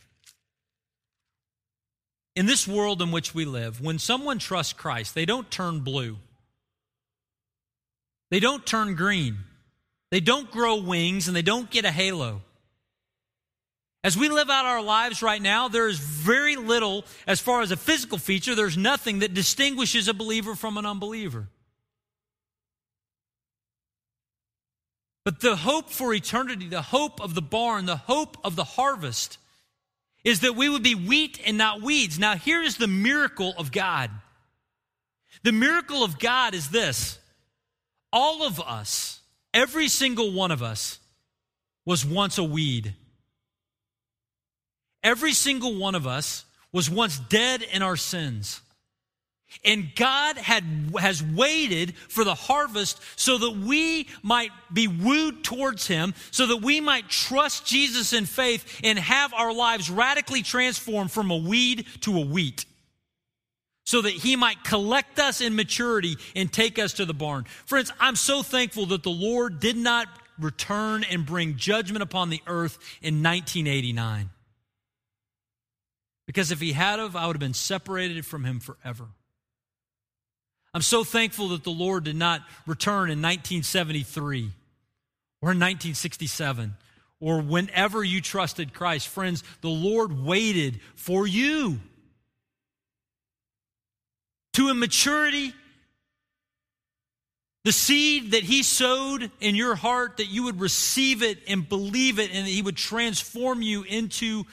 in 2.35 2.45
this 2.45 2.67
world 2.67 3.01
in 3.01 3.11
which 3.11 3.35
we 3.35 3.45
live, 3.45 3.81
when 3.81 3.99
someone 3.99 4.39
trusts 4.39 4.73
Christ, 4.73 5.15
they 5.15 5.25
don't 5.25 5.51
turn 5.51 5.81
blue. 5.81 6.17
They 8.29 8.39
don't 8.39 8.65
turn 8.65 8.95
green. 8.95 9.39
They 10.11 10.21
don't 10.21 10.49
grow 10.49 10.77
wings 10.77 11.27
and 11.27 11.35
they 11.35 11.41
don't 11.41 11.69
get 11.69 11.83
a 11.83 11.91
halo. 11.91 12.41
As 14.03 14.17
we 14.17 14.29
live 14.29 14.49
out 14.49 14.65
our 14.65 14.81
lives 14.81 15.21
right 15.21 15.41
now, 15.41 15.67
there 15.67 15.87
is 15.87 15.99
very 15.99 16.55
little, 16.55 17.05
as 17.27 17.39
far 17.39 17.61
as 17.61 17.71
a 17.71 17.77
physical 17.77 18.17
feature, 18.17 18.55
there's 18.55 18.77
nothing 18.77 19.19
that 19.19 19.33
distinguishes 19.33 20.07
a 20.07 20.13
believer 20.13 20.55
from 20.55 20.77
an 20.77 20.87
unbeliever. 20.87 21.47
But 25.23 25.39
the 25.39 25.55
hope 25.55 25.91
for 25.91 26.13
eternity, 26.15 26.67
the 26.67 26.81
hope 26.81 27.21
of 27.21 27.35
the 27.35 27.43
barn, 27.43 27.85
the 27.85 27.95
hope 27.95 28.37
of 28.43 28.55
the 28.55 28.63
harvest 28.63 29.37
is 30.23 30.39
that 30.39 30.55
we 30.55 30.67
would 30.67 30.83
be 30.83 30.95
wheat 30.95 31.39
and 31.45 31.57
not 31.57 31.81
weeds. 31.81 32.17
Now, 32.17 32.35
here 32.35 32.61
is 32.61 32.77
the 32.77 32.87
miracle 32.87 33.53
of 33.57 33.71
God. 33.71 34.09
The 35.43 35.51
miracle 35.51 36.03
of 36.03 36.17
God 36.17 36.55
is 36.55 36.69
this 36.69 37.19
all 38.11 38.43
of 38.43 38.59
us, 38.59 39.21
every 39.53 39.87
single 39.87 40.31
one 40.31 40.51
of 40.51 40.63
us, 40.63 40.99
was 41.85 42.03
once 42.03 42.39
a 42.39 42.43
weed. 42.43 42.95
Every 45.03 45.33
single 45.33 45.75
one 45.75 45.95
of 45.95 46.07
us 46.07 46.45
was 46.71 46.89
once 46.89 47.19
dead 47.19 47.61
in 47.61 47.81
our 47.81 47.97
sins. 47.97 48.61
And 49.65 49.93
God 49.95 50.37
had, 50.37 50.63
has 50.97 51.21
waited 51.21 51.95
for 51.95 52.23
the 52.23 52.35
harvest 52.35 53.01
so 53.17 53.37
that 53.37 53.51
we 53.51 54.07
might 54.23 54.51
be 54.71 54.87
wooed 54.87 55.43
towards 55.43 55.87
Him, 55.87 56.13
so 56.31 56.47
that 56.47 56.57
we 56.57 56.79
might 56.79 57.09
trust 57.09 57.65
Jesus 57.65 58.13
in 58.13 58.25
faith 58.25 58.79
and 58.83 58.97
have 58.97 59.33
our 59.33 59.53
lives 59.53 59.89
radically 59.89 60.41
transformed 60.41 61.11
from 61.11 61.31
a 61.31 61.37
weed 61.37 61.85
to 62.01 62.17
a 62.17 62.25
wheat. 62.25 62.65
So 63.85 64.01
that 64.01 64.13
He 64.13 64.37
might 64.37 64.63
collect 64.63 65.19
us 65.19 65.41
in 65.41 65.55
maturity 65.55 66.15
and 66.33 66.51
take 66.51 66.79
us 66.79 66.93
to 66.93 67.05
the 67.05 67.13
barn. 67.13 67.45
Friends, 67.65 67.91
I'm 67.99 68.15
so 68.15 68.43
thankful 68.43 68.85
that 68.87 69.03
the 69.03 69.09
Lord 69.09 69.59
did 69.59 69.75
not 69.75 70.07
return 70.39 71.03
and 71.03 71.25
bring 71.25 71.57
judgment 71.57 72.03
upon 72.03 72.29
the 72.29 72.41
earth 72.47 72.79
in 73.01 73.21
1989. 73.21 74.29
Because 76.27 76.51
if 76.51 76.59
He 76.59 76.73
had 76.73 76.99
of, 76.99 77.15
I 77.15 77.27
would 77.27 77.35
have 77.35 77.41
been 77.41 77.53
separated 77.53 78.25
from 78.25 78.43
Him 78.43 78.59
forever. 78.59 79.07
I'm 80.73 80.81
so 80.81 81.03
thankful 81.03 81.49
that 81.49 81.63
the 81.63 81.71
Lord 81.71 82.05
did 82.05 82.15
not 82.15 82.41
return 82.65 83.09
in 83.09 83.21
1973 83.21 84.51
or 85.41 85.51
in 85.51 85.59
1967 85.59 86.75
or 87.19 87.41
whenever 87.41 88.03
you 88.03 88.21
trusted 88.21 88.73
Christ. 88.73 89.07
Friends, 89.07 89.43
the 89.61 89.69
Lord 89.69 90.23
waited 90.23 90.79
for 90.95 91.27
you 91.27 91.79
to 94.53 94.69
immaturity. 94.69 95.53
The 97.63 97.71
seed 97.71 98.31
that 98.31 98.43
He 98.43 98.63
sowed 98.63 99.29
in 99.39 99.55
your 99.55 99.75
heart, 99.75 100.17
that 100.17 100.27
you 100.27 100.43
would 100.43 100.59
receive 100.59 101.21
it 101.21 101.37
and 101.47 101.67
believe 101.67 102.17
it, 102.17 102.31
and 102.33 102.47
that 102.47 102.51
He 102.51 102.61
would 102.61 102.77
transform 102.77 103.61
you 103.61 103.83
into 103.83 104.45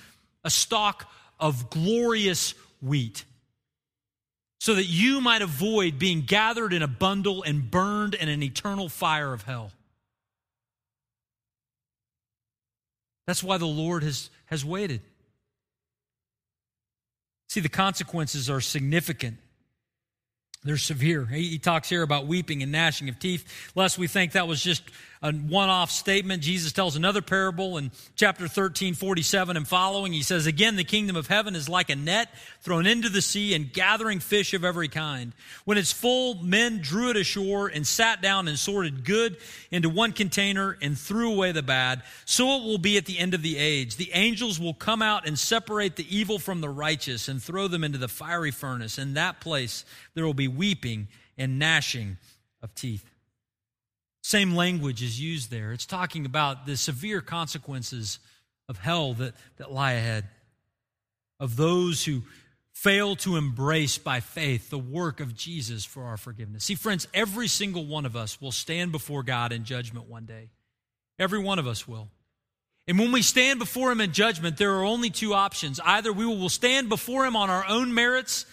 a 0.45 0.51
stalk 0.51 1.09
of 1.39 1.71
glorious 1.71 2.55
wheat 2.81 3.25
so 4.61 4.75
that 4.75 4.85
you 4.85 5.21
might 5.21 5.43
avoid 5.43 5.99
being 5.99 6.23
gathered 6.23 6.73
in 6.73 6.83
a 6.83 6.89
bundle 6.89 7.43
and 7.43 7.71
burned 7.71 8.15
in 8.15 8.29
an 8.29 8.43
eternal 8.43 8.89
fire 8.89 9.33
of 9.33 9.43
hell. 9.43 9.71
That's 13.27 13.43
why 13.45 13.59
the 13.59 13.67
Lord 13.67 14.03
has, 14.03 14.31
has 14.47 14.65
waited. 14.65 15.01
See, 17.49 17.61
the 17.61 17.69
consequences 17.69 18.51
are 18.51 18.61
significant. 18.61 19.39
They're 20.65 20.77
severe. 20.77 21.25
He, 21.25 21.49
he 21.49 21.59
talks 21.59 21.89
here 21.89 22.03
about 22.03 22.27
weeping 22.27 22.63
and 22.63 22.73
gnashing 22.73 23.09
of 23.09 23.19
teeth, 23.19 23.71
lest 23.75 23.97
we 23.97 24.07
think 24.07 24.33
that 24.33 24.49
was 24.49 24.63
just 24.63 24.83
a 25.23 25.33
one 25.33 25.69
off 25.69 25.91
statement. 25.91 26.43
Jesus 26.43 26.73
tells 26.73 26.97
another 26.97 27.23
parable 27.23 27.77
in 27.77 27.91
chapter 28.15 28.49
13, 28.49 28.95
47 28.95 29.57
and 29.57 29.67
following. 29.67 30.13
He 30.13 30.23
says, 30.23 30.47
Again, 30.47 30.77
the 30.77 30.85
kingdom 30.85 31.17
of 31.17 31.27
heaven 31.27 31.57
is 31.57 31.69
like 31.69 31.91
a 31.91 31.97
net 31.97 32.29
thrown 32.61 32.87
into 32.87 33.09
the 33.09 33.23
sea 33.23 33.55
and 33.55 33.73
gathering 33.73 34.21
fish 34.21 34.55
of 34.55 34.65
every 34.65 34.89
kind. 34.89 35.33
When 35.65 35.79
it's 35.79 35.93
full, 35.93 36.37
men 36.37 36.81
drew 36.81 37.11
it 37.11 37.17
ashore 37.17 37.69
and 37.69 37.87
sat 37.87 38.23
down 38.23 38.49
and 38.49 38.59
sorted 38.59 39.05
good 39.05 39.37
into 39.71 39.89
one 39.89 40.13
container 40.13 40.77
and 40.81 40.97
threw 40.97 41.33
away 41.33 41.53
the 41.53 41.63
bad. 41.63 42.03
So 42.25 42.57
it 42.57 42.65
will 42.65 42.79
be 42.79 42.97
at 42.97 43.07
the 43.07 43.19
end 43.19 43.35
of 43.35 43.43
the 43.43 43.57
age. 43.57 43.97
The 43.97 44.11
angels 44.15 44.61
will 44.61 44.75
come 44.75 45.03
out 45.03 45.27
and 45.27 45.39
separate 45.39 45.97
the 45.97 46.17
evil 46.17 46.39
from 46.39 46.61
the 46.61 46.69
righteous 46.69 47.29
and 47.29 47.43
throw 47.43 47.69
them 47.69 47.85
into 47.85 47.99
the 47.99 48.09
fiery 48.09 48.51
furnace. 48.51 48.99
In 48.99 49.15
that 49.15 49.41
place, 49.41 49.85
there 50.15 50.25
will 50.25 50.35
be 50.35 50.49
weeping 50.49 51.09
and 51.37 51.59
gnashing 51.59 52.19
of 52.63 52.75
teeth. 52.75 53.05
Same 54.29 54.55
language 54.55 55.03
is 55.03 55.19
used 55.19 55.51
there. 55.51 55.73
It's 55.73 55.87
talking 55.87 56.27
about 56.27 56.67
the 56.67 56.77
severe 56.77 57.23
consequences 57.23 58.19
of 58.69 58.77
hell 58.77 59.15
that, 59.15 59.33
that 59.57 59.73
lie 59.73 59.93
ahead, 59.93 60.27
of 61.41 61.57
those 61.57 62.05
who 62.05 62.21
fail 62.75 63.17
to 63.17 63.37
embrace 63.37 63.97
by 63.97 64.21
faith 64.21 64.69
the 64.69 64.79
work 64.79 65.21
of 65.21 65.35
Jesus 65.35 65.87
for 65.87 66.03
our 66.03 66.19
forgiveness. 66.19 66.65
See, 66.65 66.75
friends, 66.75 67.09
every 67.15 67.49
single 67.49 67.87
one 67.87 68.05
of 68.05 68.17
us 68.17 68.39
will 68.39 68.53
stand 68.53 68.93
before 68.93 69.23
God 69.23 69.51
in 69.51 69.65
judgment 69.65 70.11
one 70.11 70.27
day. 70.27 70.51
Every 71.19 71.39
one 71.39 71.59
of 71.59 71.67
us 71.67 71.89
will. 71.89 72.11
And 72.87 72.99
when 72.99 73.13
we 73.13 73.23
stand 73.23 73.59
before 73.59 73.91
Him 73.91 74.03
in 74.03 74.13
judgment, 74.13 74.59
there 74.59 74.75
are 74.75 74.85
only 74.85 75.09
two 75.09 75.33
options. 75.33 75.81
Either 75.83 76.13
we 76.13 76.27
will 76.27 76.51
stand 76.51 76.91
before 76.91 77.25
Him 77.25 77.35
on 77.35 77.49
our 77.49 77.65
own 77.67 77.95
merits 77.95 78.45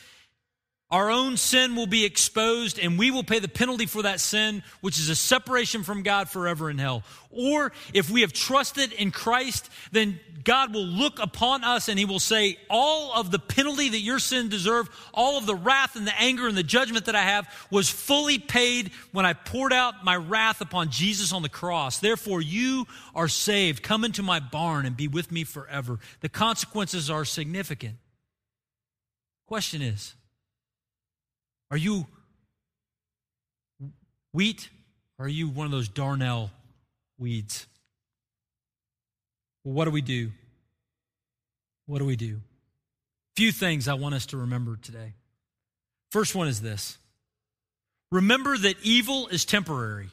our 0.95 1.11
own 1.11 1.35
sin 1.35 1.75
will 1.75 1.87
be 1.87 2.05
exposed 2.05 2.79
and 2.79 2.97
we 2.97 3.11
will 3.11 3.25
pay 3.25 3.39
the 3.39 3.49
penalty 3.49 3.85
for 3.85 4.03
that 4.03 4.21
sin, 4.21 4.63
which 4.79 4.97
is 4.97 5.09
a 5.09 5.15
separation 5.15 5.83
from 5.83 6.03
God 6.03 6.29
forever 6.29 6.69
in 6.69 6.77
hell. 6.77 7.03
Or 7.31 7.73
if 7.93 8.09
we 8.09 8.21
have 8.21 8.31
trusted 8.31 8.93
in 8.93 9.11
Christ, 9.11 9.69
then 9.91 10.21
God 10.45 10.73
will 10.73 10.85
look 10.85 11.19
upon 11.19 11.65
us 11.65 11.89
and 11.89 11.99
he 11.99 12.05
will 12.05 12.21
say, 12.21 12.57
All 12.69 13.11
of 13.13 13.29
the 13.29 13.39
penalty 13.39 13.89
that 13.89 13.99
your 13.99 14.19
sin 14.19 14.47
deserved, 14.47 14.89
all 15.13 15.37
of 15.37 15.45
the 15.45 15.53
wrath 15.53 15.97
and 15.97 16.07
the 16.07 16.17
anger 16.17 16.47
and 16.47 16.55
the 16.55 16.63
judgment 16.63 17.07
that 17.07 17.15
I 17.15 17.23
have 17.23 17.45
was 17.69 17.89
fully 17.89 18.39
paid 18.39 18.91
when 19.11 19.25
I 19.25 19.33
poured 19.33 19.73
out 19.73 20.05
my 20.05 20.15
wrath 20.15 20.61
upon 20.61 20.91
Jesus 20.91 21.33
on 21.33 21.41
the 21.41 21.49
cross. 21.49 21.97
Therefore, 21.97 22.41
you 22.41 22.87
are 23.13 23.27
saved. 23.27 23.83
Come 23.83 24.05
into 24.05 24.23
my 24.23 24.39
barn 24.39 24.85
and 24.85 24.95
be 24.95 25.09
with 25.09 25.29
me 25.29 25.43
forever. 25.43 25.99
The 26.21 26.29
consequences 26.29 27.09
are 27.09 27.25
significant. 27.25 27.95
Question 29.45 29.81
is, 29.81 30.15
are 31.71 31.77
you 31.77 32.05
wheat 34.33 34.69
or 35.17 35.25
are 35.25 35.29
you 35.29 35.47
one 35.47 35.65
of 35.65 35.71
those 35.71 35.89
darnel 35.89 36.49
weeds? 37.17 37.65
Well, 39.63 39.73
what 39.73 39.85
do 39.85 39.91
we 39.91 40.01
do? 40.01 40.31
What 41.87 41.99
do 41.99 42.05
we 42.05 42.15
do? 42.15 42.41
Few 43.35 43.51
things 43.51 43.87
I 43.87 43.95
want 43.95 44.15
us 44.15 44.27
to 44.27 44.37
remember 44.37 44.77
today. 44.77 45.13
First 46.11 46.35
one 46.35 46.47
is 46.47 46.61
this 46.61 46.97
remember 48.11 48.57
that 48.57 48.77
evil 48.81 49.27
is 49.27 49.45
temporary. 49.45 50.09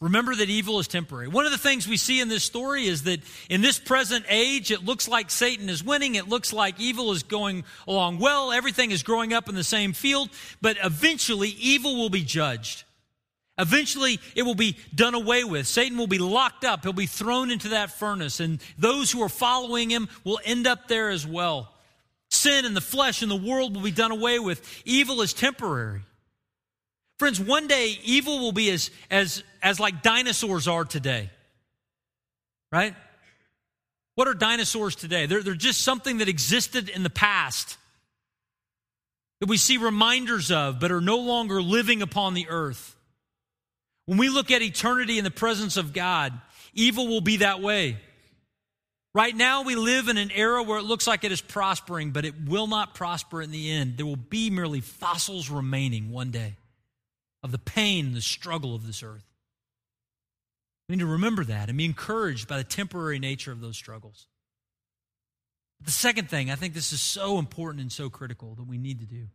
Remember 0.00 0.32
that 0.32 0.48
evil 0.48 0.78
is 0.78 0.86
temporary. 0.86 1.26
One 1.26 1.44
of 1.44 1.50
the 1.50 1.58
things 1.58 1.88
we 1.88 1.96
see 1.96 2.20
in 2.20 2.28
this 2.28 2.44
story 2.44 2.86
is 2.86 3.02
that 3.04 3.20
in 3.48 3.62
this 3.62 3.80
present 3.80 4.24
age, 4.28 4.70
it 4.70 4.84
looks 4.84 5.08
like 5.08 5.28
Satan 5.28 5.68
is 5.68 5.82
winning. 5.82 6.14
It 6.14 6.28
looks 6.28 6.52
like 6.52 6.78
evil 6.78 7.10
is 7.10 7.24
going 7.24 7.64
along 7.88 8.20
well. 8.20 8.52
Everything 8.52 8.92
is 8.92 9.02
growing 9.02 9.32
up 9.32 9.48
in 9.48 9.56
the 9.56 9.64
same 9.64 9.92
field. 9.92 10.30
But 10.60 10.76
eventually, 10.84 11.48
evil 11.48 11.96
will 11.96 12.10
be 12.10 12.22
judged. 12.22 12.84
Eventually, 13.58 14.20
it 14.36 14.42
will 14.42 14.54
be 14.54 14.76
done 14.94 15.14
away 15.14 15.42
with. 15.42 15.66
Satan 15.66 15.98
will 15.98 16.06
be 16.06 16.18
locked 16.18 16.64
up. 16.64 16.84
He'll 16.84 16.92
be 16.92 17.06
thrown 17.06 17.50
into 17.50 17.70
that 17.70 17.90
furnace. 17.90 18.38
And 18.38 18.60
those 18.78 19.10
who 19.10 19.20
are 19.22 19.28
following 19.28 19.90
him 19.90 20.08
will 20.22 20.38
end 20.44 20.68
up 20.68 20.86
there 20.86 21.10
as 21.10 21.26
well. 21.26 21.74
Sin 22.30 22.64
and 22.64 22.76
the 22.76 22.80
flesh 22.80 23.22
and 23.22 23.30
the 23.30 23.36
world 23.36 23.74
will 23.74 23.82
be 23.82 23.90
done 23.90 24.12
away 24.12 24.38
with. 24.38 24.62
Evil 24.84 25.22
is 25.22 25.32
temporary. 25.32 26.02
Friends, 27.18 27.40
one 27.40 27.66
day 27.66 27.98
evil 28.04 28.38
will 28.38 28.52
be 28.52 28.70
as, 28.70 28.90
as, 29.10 29.42
as 29.62 29.80
like 29.80 30.02
dinosaurs 30.02 30.68
are 30.68 30.84
today. 30.84 31.30
Right? 32.70 32.94
What 34.14 34.28
are 34.28 34.34
dinosaurs 34.34 34.94
today? 34.94 35.26
They're, 35.26 35.42
they're 35.42 35.54
just 35.54 35.82
something 35.82 36.18
that 36.18 36.28
existed 36.28 36.88
in 36.88 37.02
the 37.02 37.10
past 37.10 37.76
that 39.40 39.48
we 39.48 39.56
see 39.56 39.76
reminders 39.76 40.50
of, 40.50 40.80
but 40.80 40.90
are 40.90 41.00
no 41.00 41.18
longer 41.18 41.62
living 41.62 42.02
upon 42.02 42.34
the 42.34 42.48
earth. 42.48 42.96
When 44.06 44.18
we 44.18 44.28
look 44.28 44.50
at 44.50 44.62
eternity 44.62 45.18
in 45.18 45.24
the 45.24 45.30
presence 45.30 45.76
of 45.76 45.92
God, 45.92 46.32
evil 46.74 47.08
will 47.08 47.20
be 47.20 47.38
that 47.38 47.60
way. 47.60 47.98
Right 49.14 49.34
now, 49.34 49.62
we 49.62 49.74
live 49.74 50.08
in 50.08 50.18
an 50.18 50.30
era 50.30 50.62
where 50.62 50.78
it 50.78 50.84
looks 50.84 51.06
like 51.06 51.24
it 51.24 51.32
is 51.32 51.40
prospering, 51.40 52.10
but 52.10 52.24
it 52.24 52.34
will 52.46 52.66
not 52.66 52.94
prosper 52.94 53.42
in 53.42 53.50
the 53.50 53.70
end. 53.70 53.96
There 53.96 54.06
will 54.06 54.16
be 54.16 54.50
merely 54.50 54.80
fossils 54.80 55.50
remaining 55.50 56.10
one 56.10 56.30
day 56.30 56.54
of 57.42 57.52
the 57.52 57.58
pain 57.58 58.06
and 58.06 58.16
the 58.16 58.20
struggle 58.20 58.74
of 58.74 58.86
this 58.86 59.02
earth. 59.02 59.24
We 60.88 60.96
need 60.96 61.02
to 61.02 61.06
remember 61.06 61.44
that 61.44 61.68
and 61.68 61.76
be 61.76 61.84
encouraged 61.84 62.48
by 62.48 62.56
the 62.56 62.64
temporary 62.64 63.18
nature 63.18 63.52
of 63.52 63.60
those 63.60 63.76
struggles. 63.76 64.26
The 65.80 65.90
second 65.90 66.28
thing, 66.28 66.50
I 66.50 66.56
think 66.56 66.74
this 66.74 66.92
is 66.92 67.00
so 67.00 67.38
important 67.38 67.82
and 67.82 67.92
so 67.92 68.10
critical 68.10 68.54
that 68.56 68.66
we 68.66 68.78
need 68.78 69.00
to 69.00 69.06
do, 69.06 69.28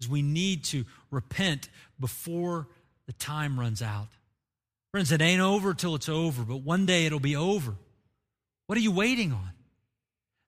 is 0.00 0.08
we 0.08 0.22
need 0.22 0.64
to 0.64 0.84
repent 1.10 1.68
before 2.00 2.68
the 3.06 3.12
time 3.12 3.58
runs 3.58 3.82
out. 3.82 4.08
Friends, 4.92 5.12
it 5.12 5.20
ain't 5.20 5.40
over 5.40 5.74
till 5.74 5.94
it's 5.94 6.08
over, 6.08 6.42
but 6.42 6.58
one 6.58 6.86
day 6.86 7.06
it'll 7.06 7.20
be 7.20 7.36
over. 7.36 7.74
What 8.66 8.78
are 8.78 8.82
you 8.82 8.92
waiting 8.92 9.32
on? 9.32 9.50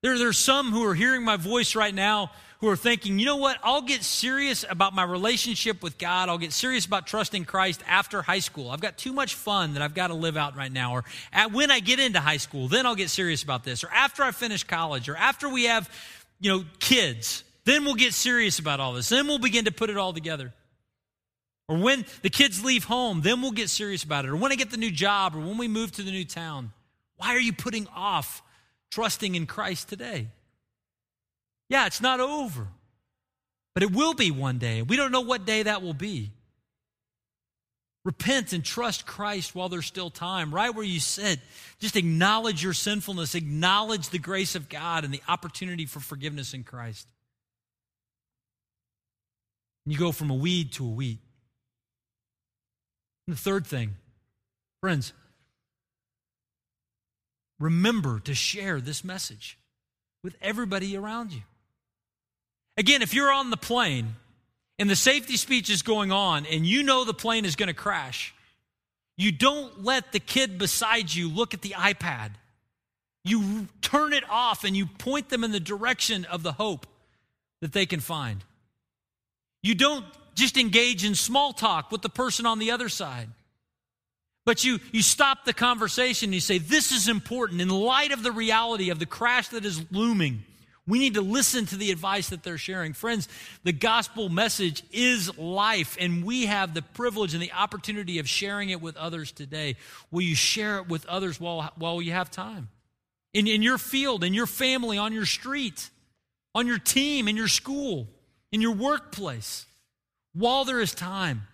There, 0.02 0.18
there 0.18 0.28
are 0.28 0.32
some 0.32 0.70
who 0.70 0.84
are 0.86 0.94
hearing 0.94 1.24
my 1.24 1.36
voice 1.36 1.74
right 1.74 1.94
now 1.94 2.30
who 2.64 2.70
are 2.70 2.76
thinking, 2.76 3.18
you 3.18 3.26
know 3.26 3.36
what, 3.36 3.58
I'll 3.62 3.82
get 3.82 4.02
serious 4.02 4.64
about 4.68 4.94
my 4.94 5.02
relationship 5.02 5.82
with 5.82 5.98
God. 5.98 6.30
I'll 6.30 6.38
get 6.38 6.52
serious 6.52 6.86
about 6.86 7.06
trusting 7.06 7.44
Christ 7.44 7.82
after 7.86 8.22
high 8.22 8.38
school. 8.38 8.70
I've 8.70 8.80
got 8.80 8.96
too 8.96 9.12
much 9.12 9.34
fun 9.34 9.74
that 9.74 9.82
I've 9.82 9.94
got 9.94 10.06
to 10.06 10.14
live 10.14 10.38
out 10.38 10.56
right 10.56 10.72
now. 10.72 10.94
Or 10.94 11.04
at, 11.30 11.52
when 11.52 11.70
I 11.70 11.80
get 11.80 12.00
into 12.00 12.20
high 12.20 12.38
school, 12.38 12.68
then 12.68 12.86
I'll 12.86 12.94
get 12.94 13.10
serious 13.10 13.42
about 13.42 13.64
this. 13.64 13.84
Or 13.84 13.90
after 13.92 14.22
I 14.22 14.30
finish 14.30 14.64
college, 14.64 15.10
or 15.10 15.16
after 15.16 15.46
we 15.46 15.64
have, 15.64 15.90
you 16.40 16.50
know, 16.50 16.64
kids, 16.78 17.44
then 17.64 17.84
we'll 17.84 17.96
get 17.96 18.14
serious 18.14 18.58
about 18.58 18.80
all 18.80 18.94
this. 18.94 19.10
Then 19.10 19.26
we'll 19.26 19.38
begin 19.38 19.66
to 19.66 19.72
put 19.72 19.90
it 19.90 19.98
all 19.98 20.14
together. 20.14 20.54
Or 21.68 21.76
when 21.76 22.06
the 22.22 22.30
kids 22.30 22.64
leave 22.64 22.84
home, 22.84 23.20
then 23.20 23.42
we'll 23.42 23.52
get 23.52 23.68
serious 23.68 24.04
about 24.04 24.24
it. 24.24 24.30
Or 24.30 24.36
when 24.36 24.52
I 24.52 24.54
get 24.54 24.70
the 24.70 24.78
new 24.78 24.90
job, 24.90 25.36
or 25.36 25.40
when 25.40 25.58
we 25.58 25.68
move 25.68 25.92
to 25.92 26.02
the 26.02 26.10
new 26.10 26.24
town. 26.24 26.72
Why 27.18 27.34
are 27.34 27.40
you 27.40 27.52
putting 27.52 27.86
off 27.94 28.42
trusting 28.90 29.34
in 29.34 29.46
Christ 29.46 29.90
today? 29.90 30.28
Yeah, 31.68 31.86
it's 31.86 32.00
not 32.00 32.20
over, 32.20 32.68
but 33.74 33.82
it 33.82 33.92
will 33.92 34.14
be 34.14 34.30
one 34.30 34.58
day. 34.58 34.82
We 34.82 34.96
don't 34.96 35.12
know 35.12 35.22
what 35.22 35.46
day 35.46 35.62
that 35.62 35.82
will 35.82 35.94
be. 35.94 36.32
Repent 38.04 38.52
and 38.52 38.62
trust 38.62 39.06
Christ 39.06 39.54
while 39.54 39.70
there's 39.70 39.86
still 39.86 40.10
time. 40.10 40.54
Right 40.54 40.74
where 40.74 40.84
you 40.84 41.00
sit, 41.00 41.40
just 41.78 41.96
acknowledge 41.96 42.62
your 42.62 42.74
sinfulness, 42.74 43.34
acknowledge 43.34 44.10
the 44.10 44.18
grace 44.18 44.54
of 44.54 44.68
God 44.68 45.04
and 45.04 45.14
the 45.14 45.22
opportunity 45.26 45.86
for 45.86 46.00
forgiveness 46.00 46.52
in 46.52 46.64
Christ. 46.64 47.08
And 49.86 49.92
you 49.92 49.98
go 49.98 50.12
from 50.12 50.30
a 50.30 50.34
weed 50.34 50.72
to 50.72 50.84
a 50.84 50.90
wheat. 50.90 51.18
And 53.26 53.34
the 53.36 53.40
third 53.40 53.66
thing, 53.66 53.94
friends, 54.82 55.14
remember 57.58 58.20
to 58.20 58.34
share 58.34 58.82
this 58.82 59.02
message 59.02 59.58
with 60.22 60.36
everybody 60.42 60.94
around 60.94 61.32
you. 61.32 61.40
Again, 62.76 63.02
if 63.02 63.14
you're 63.14 63.32
on 63.32 63.50
the 63.50 63.56
plane 63.56 64.16
and 64.78 64.90
the 64.90 64.96
safety 64.96 65.36
speech 65.36 65.70
is 65.70 65.82
going 65.82 66.10
on 66.10 66.46
and 66.46 66.66
you 66.66 66.82
know 66.82 67.04
the 67.04 67.14
plane 67.14 67.44
is 67.44 67.56
going 67.56 67.68
to 67.68 67.74
crash, 67.74 68.34
you 69.16 69.30
don't 69.30 69.84
let 69.84 70.12
the 70.12 70.20
kid 70.20 70.58
beside 70.58 71.14
you 71.14 71.28
look 71.28 71.54
at 71.54 71.62
the 71.62 71.70
iPad. 71.70 72.30
You 73.24 73.68
turn 73.80 74.12
it 74.12 74.24
off 74.28 74.64
and 74.64 74.76
you 74.76 74.86
point 74.86 75.28
them 75.28 75.44
in 75.44 75.52
the 75.52 75.60
direction 75.60 76.24
of 76.24 76.42
the 76.42 76.52
hope 76.52 76.86
that 77.60 77.72
they 77.72 77.86
can 77.86 78.00
find. 78.00 78.44
You 79.62 79.74
don't 79.74 80.04
just 80.34 80.58
engage 80.58 81.04
in 81.04 81.14
small 81.14 81.52
talk 81.52 81.90
with 81.92 82.02
the 82.02 82.08
person 82.08 82.44
on 82.44 82.58
the 82.58 82.72
other 82.72 82.88
side. 82.88 83.28
But 84.44 84.62
you, 84.62 84.78
you 84.92 85.00
stop 85.00 85.44
the 85.44 85.54
conversation 85.54 86.26
and 86.26 86.34
you 86.34 86.40
say, 86.40 86.58
This 86.58 86.92
is 86.92 87.08
important 87.08 87.62
in 87.62 87.70
light 87.70 88.12
of 88.12 88.22
the 88.22 88.32
reality 88.32 88.90
of 88.90 88.98
the 88.98 89.06
crash 89.06 89.48
that 89.48 89.64
is 89.64 89.80
looming. 89.90 90.44
We 90.86 90.98
need 90.98 91.14
to 91.14 91.22
listen 91.22 91.64
to 91.66 91.76
the 91.76 91.90
advice 91.90 92.28
that 92.28 92.42
they're 92.42 92.58
sharing. 92.58 92.92
Friends, 92.92 93.26
the 93.62 93.72
gospel 93.72 94.28
message 94.28 94.82
is 94.92 95.36
life, 95.38 95.96
and 95.98 96.24
we 96.24 96.44
have 96.46 96.74
the 96.74 96.82
privilege 96.82 97.32
and 97.32 97.42
the 97.42 97.52
opportunity 97.52 98.18
of 98.18 98.28
sharing 98.28 98.68
it 98.68 98.82
with 98.82 98.96
others 98.96 99.32
today. 99.32 99.76
Will 100.10 100.20
you 100.20 100.34
share 100.34 100.78
it 100.78 100.88
with 100.88 101.06
others 101.06 101.40
while, 101.40 101.72
while 101.76 102.02
you 102.02 102.12
have 102.12 102.30
time? 102.30 102.68
In, 103.32 103.46
in 103.46 103.62
your 103.62 103.78
field, 103.78 104.24
in 104.24 104.34
your 104.34 104.46
family, 104.46 104.98
on 104.98 105.14
your 105.14 105.24
street, 105.24 105.88
on 106.54 106.66
your 106.66 106.78
team, 106.78 107.28
in 107.28 107.36
your 107.36 107.48
school, 107.48 108.06
in 108.52 108.60
your 108.60 108.74
workplace, 108.74 109.64
while 110.34 110.66
there 110.66 110.80
is 110.80 110.94
time. 110.94 111.46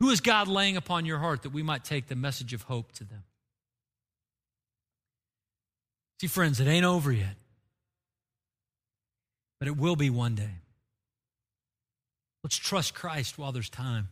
Who 0.00 0.10
is 0.10 0.20
God 0.20 0.48
laying 0.48 0.76
upon 0.76 1.06
your 1.06 1.18
heart 1.18 1.42
that 1.42 1.52
we 1.52 1.62
might 1.62 1.84
take 1.84 2.08
the 2.08 2.16
message 2.16 2.52
of 2.54 2.62
hope 2.62 2.90
to 2.94 3.04
them? 3.04 3.22
See, 6.20 6.26
friends, 6.26 6.58
it 6.58 6.66
ain't 6.66 6.84
over 6.84 7.12
yet, 7.12 7.36
but 9.62 9.68
it 9.68 9.76
will 9.76 9.94
be 9.94 10.10
one 10.10 10.34
day. 10.34 10.56
Let's 12.42 12.56
trust 12.56 12.96
Christ 12.96 13.38
while 13.38 13.52
there's 13.52 13.70
time. 13.70 14.08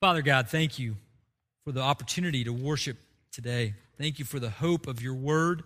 Father 0.00 0.20
God, 0.20 0.48
thank 0.48 0.80
you 0.80 0.96
for 1.64 1.70
the 1.70 1.80
opportunity 1.80 2.42
to 2.42 2.52
worship 2.52 2.96
today. 3.30 3.74
Thank 3.98 4.18
you 4.18 4.24
for 4.24 4.40
the 4.40 4.50
hope 4.50 4.88
of 4.88 5.00
your 5.00 5.14
word. 5.14 5.62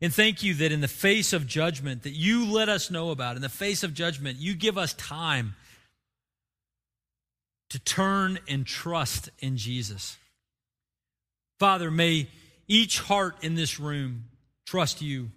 And 0.00 0.10
thank 0.10 0.42
you 0.42 0.54
that 0.54 0.72
in 0.72 0.80
the 0.80 0.88
face 0.88 1.34
of 1.34 1.46
judgment 1.46 2.04
that 2.04 2.14
you 2.14 2.50
let 2.50 2.70
us 2.70 2.90
know 2.90 3.10
about, 3.10 3.36
in 3.36 3.42
the 3.42 3.50
face 3.50 3.82
of 3.82 3.92
judgment, 3.92 4.38
you 4.38 4.54
give 4.54 4.78
us 4.78 4.94
time 4.94 5.54
to 7.68 7.78
turn 7.78 8.38
and 8.48 8.64
trust 8.64 9.28
in 9.40 9.58
Jesus. 9.58 10.16
Father, 11.58 11.90
may 11.90 12.28
each 12.68 13.00
heart 13.00 13.36
in 13.42 13.54
this 13.54 13.78
room 13.78 14.24
trust 14.64 15.02
you. 15.02 15.30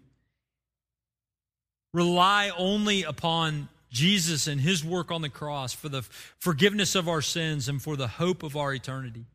Rely 1.93 2.51
only 2.57 3.03
upon 3.03 3.69
Jesus 3.89 4.47
and 4.47 4.61
his 4.61 4.83
work 4.83 5.11
on 5.11 5.21
the 5.21 5.29
cross 5.29 5.73
for 5.73 5.89
the 5.89 6.01
forgiveness 6.39 6.95
of 6.95 7.09
our 7.09 7.21
sins 7.21 7.67
and 7.67 7.81
for 7.81 7.97
the 7.97 8.07
hope 8.07 8.43
of 8.43 8.55
our 8.55 8.73
eternity. 8.73 9.25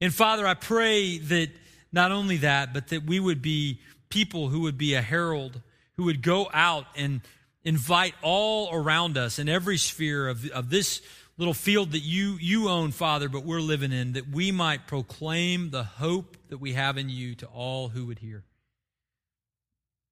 And 0.00 0.12
Father, 0.12 0.46
I 0.46 0.54
pray 0.54 1.18
that 1.18 1.48
not 1.90 2.12
only 2.12 2.38
that, 2.38 2.74
but 2.74 2.88
that 2.88 3.06
we 3.06 3.18
would 3.18 3.40
be 3.40 3.80
people 4.10 4.48
who 4.48 4.60
would 4.60 4.76
be 4.76 4.94
a 4.94 5.00
herald, 5.00 5.60
who 5.96 6.04
would 6.04 6.22
go 6.22 6.50
out 6.52 6.86
and 6.96 7.22
invite 7.64 8.14
all 8.20 8.68
around 8.72 9.16
us 9.16 9.38
in 9.38 9.48
every 9.48 9.78
sphere 9.78 10.28
of, 10.28 10.48
of 10.50 10.68
this 10.68 11.00
little 11.38 11.54
field 11.54 11.92
that 11.92 12.00
you, 12.00 12.36
you 12.40 12.68
own, 12.68 12.92
Father, 12.92 13.28
but 13.28 13.44
we're 13.44 13.60
living 13.60 13.92
in, 13.92 14.12
that 14.12 14.28
we 14.28 14.52
might 14.52 14.86
proclaim 14.86 15.70
the 15.70 15.82
hope 15.82 16.36
that 16.48 16.58
we 16.58 16.74
have 16.74 16.98
in 16.98 17.08
you 17.08 17.34
to 17.36 17.46
all 17.46 17.88
who 17.88 18.06
would 18.06 18.18
hear. 18.18 18.44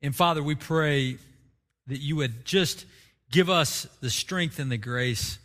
And 0.01 0.17
Father, 0.17 0.43
we 0.43 0.55
pray 0.55 1.19
that 1.87 1.99
you 1.99 2.17
would 2.17 2.45
just 2.45 2.87
give 3.31 3.51
us 3.51 3.87
the 4.01 4.11
strength 4.11 4.59
and 4.59 4.71
the 4.71 4.77
grace 4.77 5.39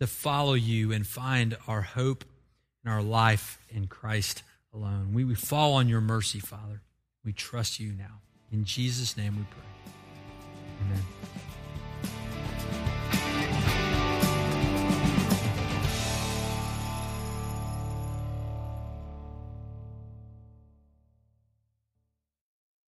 to 0.00 0.06
follow 0.06 0.54
you 0.54 0.92
and 0.92 1.06
find 1.06 1.56
our 1.66 1.82
hope 1.82 2.24
and 2.84 2.92
our 2.92 3.02
life 3.02 3.58
in 3.70 3.86
Christ 3.86 4.42
alone. 4.74 5.12
We, 5.14 5.24
we 5.24 5.34
fall 5.34 5.74
on 5.74 5.88
your 5.88 6.00
mercy, 6.00 6.40
Father. 6.40 6.80
We 7.24 7.32
trust 7.32 7.78
you 7.78 7.92
now. 7.92 8.20
In 8.50 8.64
Jesus' 8.64 9.16
name 9.16 9.36
we 9.36 9.44
pray. 9.44 9.94
Amen. 10.86 11.02